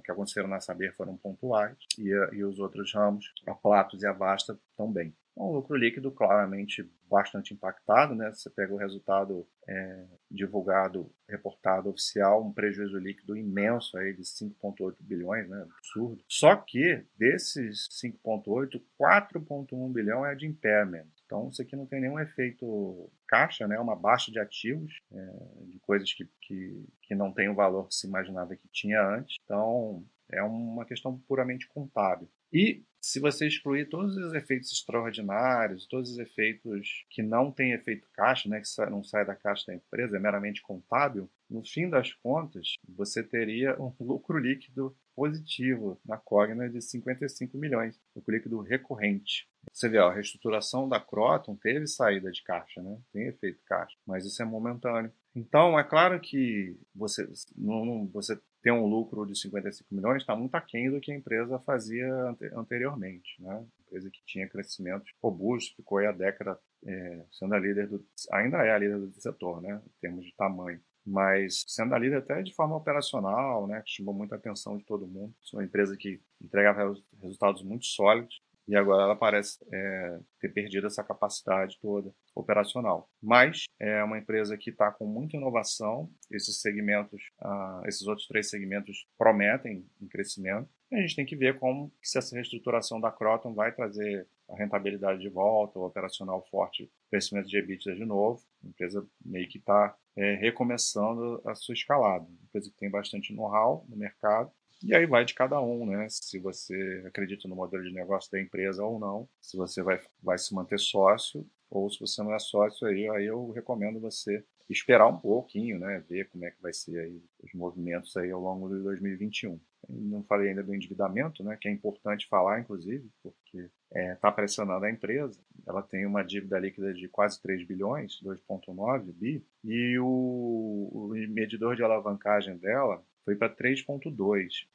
que 0.04 0.12
aconteceram 0.12 0.48
na 0.48 0.60
Saber 0.60 0.94
foram 0.94 1.16
pontuais 1.16 1.76
e, 1.98 2.08
e 2.32 2.44
os 2.44 2.58
outros 2.58 2.94
ramos, 2.94 3.26
a 3.46 3.54
Platos 3.54 4.02
e 4.02 4.06
a 4.06 4.14
Basta, 4.14 4.58
estão 4.70 4.90
bem. 4.90 5.14
Um 5.36 5.50
lucro 5.52 5.76
líquido 5.76 6.10
claramente 6.10 6.88
bastante 7.08 7.52
impactado, 7.54 8.14
né? 8.14 8.30
Você 8.32 8.50
pega 8.50 8.72
o 8.72 8.76
resultado 8.76 9.46
é, 9.68 10.04
divulgado, 10.30 11.10
reportado 11.28 11.90
oficial, 11.90 12.42
um 12.42 12.52
prejuízo 12.52 12.98
líquido 12.98 13.36
imenso 13.36 13.96
aí 13.98 14.14
de 14.14 14.22
5,8 14.22 14.96
bilhões, 15.00 15.48
né? 15.48 15.66
Absurdo. 15.78 16.22
Só 16.28 16.56
que 16.56 17.04
desses 17.18 17.88
5,8, 18.02 18.80
4,1 19.00 19.92
bilhão 19.92 20.24
é 20.24 20.34
de 20.34 20.46
impairment. 20.46 21.08
Então 21.24 21.48
isso 21.48 21.62
aqui 21.62 21.76
não 21.76 21.86
tem 21.86 22.00
nenhum 22.00 22.18
efeito 22.18 23.10
caixa, 23.26 23.66
né? 23.66 23.78
Uma 23.78 23.96
baixa 23.96 24.30
de 24.30 24.38
ativos, 24.38 25.00
é, 25.12 25.64
de 25.66 25.78
coisas 25.80 26.12
que, 26.12 26.28
que, 26.40 26.86
que 27.02 27.14
não 27.14 27.32
tem 27.32 27.48
o 27.48 27.54
valor 27.54 27.88
que 27.88 27.94
se 27.94 28.06
imaginava 28.06 28.56
que 28.56 28.68
tinha 28.68 29.02
antes. 29.02 29.36
Então 29.44 30.04
é 30.30 30.42
uma 30.42 30.84
questão 30.84 31.18
puramente 31.28 31.68
contábil. 31.68 32.28
E 32.52 32.82
se 33.00 33.18
você 33.18 33.48
excluir 33.48 33.88
todos 33.88 34.16
os 34.16 34.32
efeitos 34.32 34.70
extraordinários, 34.70 35.88
todos 35.88 36.12
os 36.12 36.18
efeitos 36.18 37.04
que 37.10 37.20
não 37.20 37.50
têm 37.50 37.72
efeito 37.72 38.08
caixa, 38.12 38.48
né, 38.48 38.60
que 38.60 38.90
não 38.90 39.02
sai 39.02 39.26
da 39.26 39.34
caixa 39.34 39.64
da 39.66 39.74
empresa, 39.74 40.16
é 40.16 40.20
meramente 40.20 40.62
contábil, 40.62 41.28
no 41.50 41.64
fim 41.64 41.90
das 41.90 42.12
contas, 42.12 42.74
você 42.88 43.22
teria 43.22 43.76
um 43.80 43.92
lucro 43.98 44.38
líquido 44.38 44.96
positivo 45.16 46.00
na 46.06 46.16
Cogna 46.16 46.70
de 46.70 46.80
55 46.80 47.58
milhões, 47.58 48.00
lucro 48.14 48.34
líquido 48.34 48.60
recorrente. 48.60 49.48
Você 49.72 49.88
vê, 49.88 49.98
ó, 49.98 50.08
a 50.08 50.14
reestruturação 50.14 50.88
da 50.88 51.00
Croton 51.00 51.56
teve 51.56 51.86
saída 51.86 52.30
de 52.30 52.42
caixa, 52.42 52.80
né? 52.82 52.98
tem 53.12 53.26
efeito 53.26 53.62
caixa, 53.66 53.96
mas 54.06 54.24
isso 54.24 54.40
é 54.40 54.44
momentâneo. 54.44 55.12
Então, 55.34 55.78
é 55.78 55.84
claro 55.84 56.20
que 56.20 56.76
você, 56.94 57.26
não, 57.56 58.06
você 58.08 58.38
ter 58.62 58.70
um 58.70 58.86
lucro 58.86 59.26
de 59.26 59.38
55 59.38 59.94
milhões 59.94 60.22
está 60.22 60.36
muito 60.36 60.54
aquém 60.54 60.90
do 60.90 61.00
que 61.00 61.10
a 61.10 61.16
empresa 61.16 61.58
fazia 61.60 62.08
anteriormente. 62.54 63.40
Né? 63.40 63.66
Empresa 63.86 64.10
que 64.10 64.22
tinha 64.26 64.48
crescimento 64.48 65.04
robusto, 65.22 65.76
ficou 65.76 65.98
aí 65.98 66.06
a 66.06 66.12
década 66.12 66.58
é, 66.86 67.24
sendo 67.32 67.54
a 67.54 67.58
líder 67.58 67.88
do, 67.88 68.04
ainda 68.30 68.58
é 68.58 68.72
a 68.72 68.78
líder 68.78 68.98
do 68.98 69.20
setor, 69.20 69.62
né? 69.62 69.80
em 69.84 70.00
termos 70.00 70.24
de 70.24 70.34
tamanho 70.34 70.80
mas 71.04 71.64
sendo 71.66 71.94
a 71.94 71.98
líder 71.98 72.18
até 72.18 72.42
de 72.42 72.54
forma 72.54 72.76
operacional, 72.76 73.66
né, 73.66 73.82
que 73.84 73.90
chamou 73.90 74.14
muita 74.14 74.36
atenção 74.36 74.76
de 74.76 74.84
todo 74.84 75.06
mundo. 75.06 75.34
Uma 75.52 75.64
empresa 75.64 75.96
que 75.96 76.20
entregava 76.40 76.94
resultados 77.20 77.62
muito 77.62 77.86
sólidos 77.86 78.40
e 78.66 78.76
agora 78.76 79.02
ela 79.02 79.16
parece 79.16 79.58
é, 79.72 80.18
ter 80.40 80.48
perdido 80.50 80.86
essa 80.86 81.02
capacidade 81.02 81.78
toda 81.80 82.14
operacional. 82.34 83.10
Mas 83.20 83.64
é 83.80 84.02
uma 84.02 84.18
empresa 84.18 84.56
que 84.56 84.70
está 84.70 84.90
com 84.90 85.06
muita 85.06 85.36
inovação, 85.36 86.10
esses 86.30 86.60
segmentos, 86.60 87.22
ah, 87.40 87.82
esses 87.86 88.06
outros 88.06 88.26
três 88.26 88.48
segmentos 88.48 89.06
prometem 89.18 89.84
um 90.00 90.06
crescimento. 90.06 90.68
E 90.90 90.96
a 90.96 91.00
gente 91.00 91.16
tem 91.16 91.26
que 91.26 91.36
ver 91.36 91.58
como 91.58 91.92
se 92.02 92.18
essa 92.18 92.34
reestruturação 92.34 93.00
da 93.00 93.10
Croton 93.10 93.54
vai 93.54 93.72
trazer 93.72 94.26
a 94.48 94.56
rentabilidade 94.56 95.20
de 95.20 95.28
volta, 95.28 95.78
o 95.78 95.86
operacional 95.86 96.46
forte, 96.50 96.90
crescimento 97.10 97.48
de 97.48 97.56
EBITDA 97.56 97.94
de 97.94 98.04
novo. 98.04 98.42
A 98.62 98.68
empresa 98.68 99.06
meio 99.24 99.48
que 99.48 99.58
está 99.58 99.96
é, 100.16 100.34
recomeçando 100.34 101.40
a 101.46 101.54
sua 101.54 101.72
escalada. 101.72 102.24
Uma 102.24 102.44
empresa 102.44 102.70
que 102.70 102.76
tem 102.76 102.90
bastante 102.90 103.32
know-how 103.32 103.84
no 103.88 103.96
mercado 103.96 104.52
e 104.84 104.94
aí 104.94 105.06
vai 105.06 105.24
de 105.24 105.34
cada 105.34 105.60
um, 105.60 105.86
né? 105.86 106.06
Se 106.10 106.38
você 106.38 107.02
acredita 107.06 107.48
no 107.48 107.56
modelo 107.56 107.82
de 107.82 107.92
negócio 107.92 108.30
da 108.30 108.40
empresa 108.40 108.84
ou 108.84 108.98
não, 108.98 109.28
se 109.40 109.56
você 109.56 109.82
vai, 109.82 110.00
vai 110.22 110.38
se 110.38 110.54
manter 110.54 110.78
sócio 110.78 111.46
ou 111.70 111.90
se 111.90 111.98
você 112.00 112.22
não 112.22 112.34
é 112.34 112.38
sócio, 112.38 112.86
aí, 112.86 113.08
aí 113.08 113.26
eu 113.26 113.50
recomendo 113.50 113.98
você 113.98 114.44
esperar 114.68 115.06
um 115.06 115.18
pouquinho, 115.18 115.78
né? 115.78 116.02
Ver 116.08 116.28
como 116.28 116.44
é 116.44 116.50
que 116.50 116.60
vai 116.60 116.72
ser 116.72 116.98
aí 116.98 117.22
os 117.42 117.52
movimentos 117.54 118.16
aí 118.16 118.30
ao 118.30 118.40
longo 118.40 118.68
de 118.68 118.82
2021. 118.82 119.60
Não 119.88 120.22
falei 120.22 120.50
ainda 120.50 120.62
do 120.62 120.74
endividamento, 120.74 121.42
né? 121.42 121.56
Que 121.60 121.68
é 121.68 121.72
importante 121.72 122.28
falar, 122.28 122.60
inclusive, 122.60 123.10
porque 123.22 123.58
está 123.58 123.70
é, 123.92 124.14
tá 124.14 124.30
pressionando 124.30 124.84
a 124.84 124.90
empresa. 124.90 125.40
Ela 125.66 125.82
tem 125.82 126.06
uma 126.06 126.22
dívida 126.22 126.58
líquida 126.58 126.92
de 126.94 127.08
quase 127.08 127.40
3 127.42 127.66
bilhões, 127.66 128.20
2,9 128.22 129.12
bi, 129.12 129.44
e 129.64 129.98
o, 129.98 130.90
o 130.92 131.08
medidor 131.28 131.76
de 131.76 131.82
alavancagem 131.82 132.56
dela 132.56 133.02
foi 133.24 133.36
para 133.36 133.54
3.2, 133.54 134.14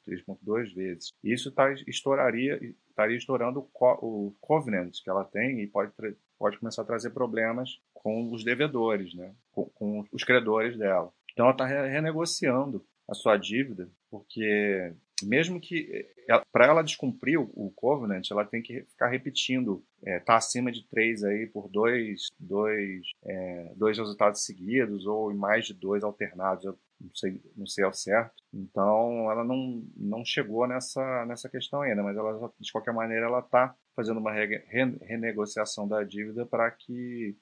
3.2 0.08 0.74
vezes. 0.74 1.12
Isso 1.24 1.52
tá, 1.52 1.72
estouraria, 1.88 2.60
estaria 2.90 3.18
estourando 3.18 3.60
o, 3.60 3.64
co, 3.64 3.94
o 4.02 4.36
covenant 4.40 4.92
que 5.04 5.10
ela 5.10 5.24
tem 5.24 5.62
e 5.62 5.68
pode, 5.68 5.92
pode 6.38 6.58
começar 6.60 6.82
a 6.82 6.86
trazer 6.86 7.12
problemas 7.12 7.80
com 7.94 8.32
os 8.32 8.44
devedores, 8.44 9.14
né? 9.14 9.34
com, 9.52 9.66
com 9.66 10.04
os 10.12 10.24
credores 10.24 10.78
dela. 10.78 11.12
Então 11.32 11.46
ela 11.46 11.54
está 11.54 11.66
renegociando 11.66 12.84
a 13.08 13.14
sua 13.14 13.38
dívida, 13.38 13.90
porque 14.10 14.94
mesmo 15.24 15.60
que 15.60 16.06
para 16.52 16.68
ela 16.68 16.84
descumprir 16.84 17.40
o, 17.40 17.50
o, 17.54 17.72
covenant, 17.72 18.30
ela 18.30 18.46
tem 18.46 18.62
que 18.62 18.84
ficar 18.84 19.08
repetindo, 19.08 19.84
é, 20.04 20.20
tá 20.20 20.36
acima 20.36 20.72
de 20.72 20.86
três 20.88 21.24
aí 21.24 21.48
por 21.48 21.70
dois, 21.70 22.28
dois, 22.40 23.02
é, 23.24 23.74
dois 23.76 23.98
resultados 23.98 24.44
seguidos 24.44 25.06
ou 25.06 25.34
mais 25.34 25.66
de 25.66 25.74
dois 25.74 26.04
alternados. 26.04 26.66
Eu 26.66 26.78
não 27.00 27.14
sei, 27.14 27.42
não 27.56 27.66
sei 27.66 27.84
ao 27.84 27.94
certo. 27.94 28.44
Então, 28.54 29.32
ela 29.32 29.44
não, 29.44 29.84
não 29.96 30.26
chegou 30.26 30.68
nessa, 30.68 31.26
nessa 31.26 31.50
questão 31.50 31.82
ainda, 31.82 32.04
mas 32.04 32.18
ela, 32.18 32.52
de 32.60 32.72
qualquer 32.72 32.94
maneira, 32.94 33.26
ela 33.26 33.40
está 33.40 33.76
fazendo 33.96 34.20
uma 34.20 34.32
renegociação 34.32 35.88
da 35.88 36.04
dívida 36.04 36.46
para 36.46 36.70
que 36.72 37.36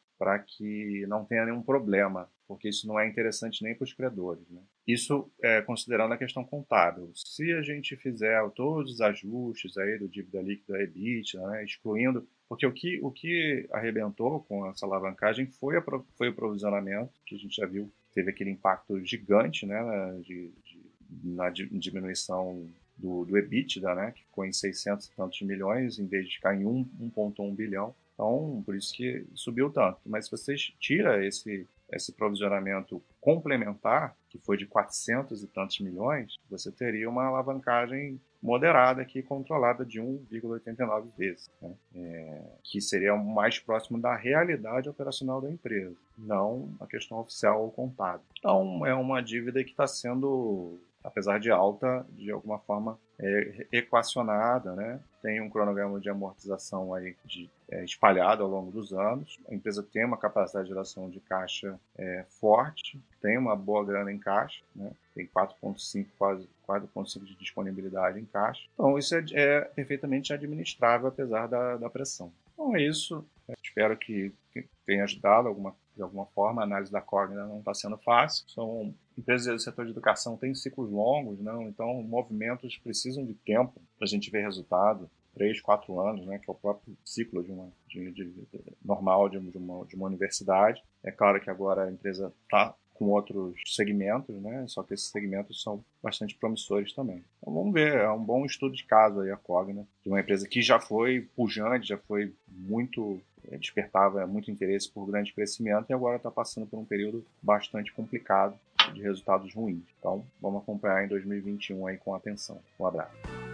que 0.47 1.05
não 1.07 1.25
tenha 1.25 1.45
nenhum 1.45 1.61
problema, 1.61 2.29
porque 2.47 2.69
isso 2.69 2.87
não 2.87 2.99
é 2.99 3.07
interessante 3.07 3.63
nem 3.63 3.75
para 3.75 3.83
os 3.83 3.93
credores. 3.93 4.47
Né? 4.49 4.61
Isso 4.87 5.29
é 5.41 5.61
considerando 5.61 6.13
a 6.13 6.17
questão 6.17 6.43
contábil. 6.43 7.11
Se 7.13 7.51
a 7.53 7.61
gente 7.61 7.95
fizer 7.97 8.41
todos 8.51 8.93
os 8.93 9.01
ajustes 9.01 9.77
aí 9.77 9.97
do 9.97 10.07
dívida 10.07 10.41
líquida 10.41 10.81
EBITDA, 10.81 11.47
né, 11.47 11.63
excluindo, 11.63 12.27
porque 12.47 12.65
o 12.65 12.71
que, 12.71 12.99
o 13.01 13.11
que 13.11 13.67
arrebentou 13.71 14.43
com 14.43 14.65
essa 14.67 14.85
alavancagem 14.85 15.47
foi, 15.47 15.77
a, 15.77 15.83
foi 16.17 16.29
o 16.29 16.35
provisionamento, 16.35 17.19
que 17.25 17.35
a 17.35 17.37
gente 17.37 17.55
já 17.55 17.65
viu, 17.65 17.91
teve 18.15 18.31
aquele 18.31 18.49
impacto 18.49 19.03
gigante 19.05 19.65
né, 19.65 19.77
de, 20.23 20.49
de, 20.63 20.81
na 21.23 21.49
diminuição 21.49 22.65
do, 22.97 23.25
do 23.25 23.37
EBITDA, 23.37 23.93
né, 23.93 24.11
que 24.11 24.23
ficou 24.23 24.45
em 24.45 24.53
600 24.53 25.07
e 25.07 25.15
tantos 25.15 25.41
milhões, 25.41 25.99
em 25.99 26.07
vez 26.07 26.27
de 26.27 26.35
ficar 26.35 26.55
em 26.55 26.63
1,1 26.63 27.53
bilhão. 27.53 27.93
Então, 28.13 28.63
por 28.65 28.73
isso 28.73 28.95
que 28.95 29.27
subiu 29.33 29.69
tanto. 29.69 29.99
Mas 30.05 30.25
se 30.25 30.31
você 30.31 30.55
tira 30.79 31.25
esse, 31.25 31.67
esse 31.91 32.13
provisionamento 32.13 33.03
complementar, 33.19 34.15
que 34.29 34.39
foi 34.39 34.55
de 34.55 34.65
400 34.65 35.43
e 35.43 35.47
tantos 35.47 35.81
milhões, 35.81 36.37
você 36.49 36.71
teria 36.71 37.09
uma 37.09 37.25
alavancagem 37.25 38.19
moderada 38.45 39.01
aqui, 39.01 39.23
controlada 39.23 39.83
de 39.83 39.99
1,89 39.99 41.07
vezes, 41.17 41.49
né? 41.59 41.73
é, 41.95 42.41
que 42.63 42.79
seria 42.79 43.15
mais 43.15 43.57
próximo 43.57 43.99
da 43.99 44.15
realidade 44.15 44.87
operacional 44.87 45.41
da 45.41 45.49
empresa, 45.49 45.95
não 46.15 46.69
a 46.79 46.85
questão 46.85 47.19
oficial 47.19 47.63
ou 47.63 47.71
contábil. 47.71 48.25
Então, 48.37 48.85
é 48.85 48.93
uma 48.93 49.19
dívida 49.19 49.63
que 49.63 49.71
está 49.71 49.87
sendo 49.87 50.79
apesar 51.05 51.39
de 51.39 51.51
alta, 51.51 52.05
de 52.09 52.31
alguma 52.31 52.59
forma 52.59 52.99
é, 53.19 53.67
equacionada, 53.71 54.73
né? 54.73 54.99
Tem 55.21 55.41
um 55.41 55.49
cronograma 55.49 55.99
de 55.99 56.09
amortização 56.09 56.93
aí 56.93 57.15
de, 57.23 57.49
é, 57.69 57.83
espalhado 57.83 58.43
ao 58.43 58.49
longo 58.49 58.71
dos 58.71 58.93
anos. 58.93 59.39
A 59.49 59.55
empresa 59.55 59.81
tem 59.81 60.05
uma 60.05 60.17
capacidade 60.17 60.67
de 60.67 60.73
geração 60.73 61.09
de 61.09 61.19
caixa 61.19 61.79
é, 61.97 62.25
forte, 62.27 63.01
tem 63.21 63.37
uma 63.37 63.55
boa 63.55 63.83
grana 63.85 64.11
em 64.11 64.19
caixa, 64.19 64.61
né? 64.75 64.91
Tem 65.13 65.25
4,5 65.27 66.07
quase 66.17 66.47
4,5 66.67 67.23
de 67.23 67.35
disponibilidade 67.35 68.19
em 68.19 68.25
caixa. 68.25 68.63
Então 68.73 68.97
isso 68.97 69.15
é, 69.15 69.23
é 69.33 69.61
perfeitamente 69.61 70.33
administrável 70.33 71.07
apesar 71.07 71.47
da, 71.47 71.77
da 71.77 71.89
pressão. 71.89 72.31
Então 72.53 72.75
é 72.75 72.81
isso. 72.81 73.25
Espero 73.63 73.95
que, 73.95 74.33
que 74.51 74.65
tenha 74.85 75.03
ajudado 75.03 75.47
alguma 75.47 75.75
de 75.95 76.01
alguma 76.01 76.25
forma. 76.27 76.61
A 76.61 76.65
análise 76.65 76.91
da 76.91 77.01
Cogna 77.01 77.45
não 77.45 77.59
está 77.59 77.73
sendo 77.73 77.97
fácil. 77.97 78.47
São 78.49 78.93
empresas 79.17 79.53
do 79.53 79.59
setor 79.59 79.85
de 79.85 79.91
educação 79.91 80.37
têm 80.37 80.53
ciclos 80.53 80.91
longos, 80.91 81.39
não? 81.39 81.63
então 81.63 82.01
movimentos 82.03 82.77
precisam 82.77 83.25
de 83.25 83.33
tempo 83.33 83.81
para 83.97 84.05
a 84.05 84.09
gente 84.09 84.29
ver 84.29 84.43
resultado. 84.43 85.09
Três, 85.33 85.59
quatro 85.59 85.99
anos, 85.99 86.25
né, 86.25 86.39
que 86.39 86.49
é 86.49 86.53
o 86.53 86.55
próprio 86.55 86.95
ciclo 87.03 87.43
de 87.43 87.51
uma, 87.51 87.69
de, 87.89 88.09
de, 88.13 88.25
de 88.25 88.47
normal 88.81 89.27
de 89.27 89.37
uma, 89.37 89.85
de 89.85 89.95
uma 89.95 90.07
universidade. 90.07 90.81
É 91.03 91.11
claro 91.11 91.41
que 91.41 91.49
agora 91.49 91.83
a 91.83 91.91
empresa 91.91 92.31
está 92.43 92.73
com 92.95 93.09
outros 93.09 93.59
segmentos, 93.67 94.41
né? 94.41 94.65
Só 94.67 94.81
que 94.81 94.93
esses 94.93 95.07
segmentos 95.07 95.61
são 95.61 95.83
bastante 96.01 96.35
promissores 96.35 96.93
também. 96.93 97.23
Então 97.37 97.53
vamos 97.53 97.73
ver, 97.73 97.95
é 97.97 98.09
um 98.09 98.23
bom 98.23 98.45
estudo 98.45 98.75
de 98.75 98.85
caso 98.85 99.19
aí 99.19 99.29
a 99.29 99.37
Cogna, 99.37 99.85
de 100.01 100.09
uma 100.09 100.19
empresa 100.19 100.47
que 100.47 100.61
já 100.61 100.79
foi 100.79 101.29
pujante, 101.35 101.89
já 101.89 101.97
foi 101.97 102.33
muito 102.47 103.21
despertava 103.59 104.25
muito 104.25 104.51
interesse 104.51 104.89
por 104.89 105.05
grande 105.05 105.33
crescimento 105.33 105.89
e 105.89 105.93
agora 105.93 106.17
está 106.17 106.31
passando 106.31 106.65
por 106.65 106.79
um 106.79 106.85
período 106.85 107.25
bastante 107.41 107.93
complicado 107.93 108.57
de 108.93 109.01
resultados 109.01 109.53
ruins. 109.53 109.83
Então, 109.99 110.25
vamos 110.41 110.61
acompanhar 110.61 111.03
em 111.03 111.07
2021 111.07 111.87
aí 111.87 111.97
com 111.97 112.13
atenção. 112.13 112.59
Um 112.79 112.85
abraço. 112.85 113.44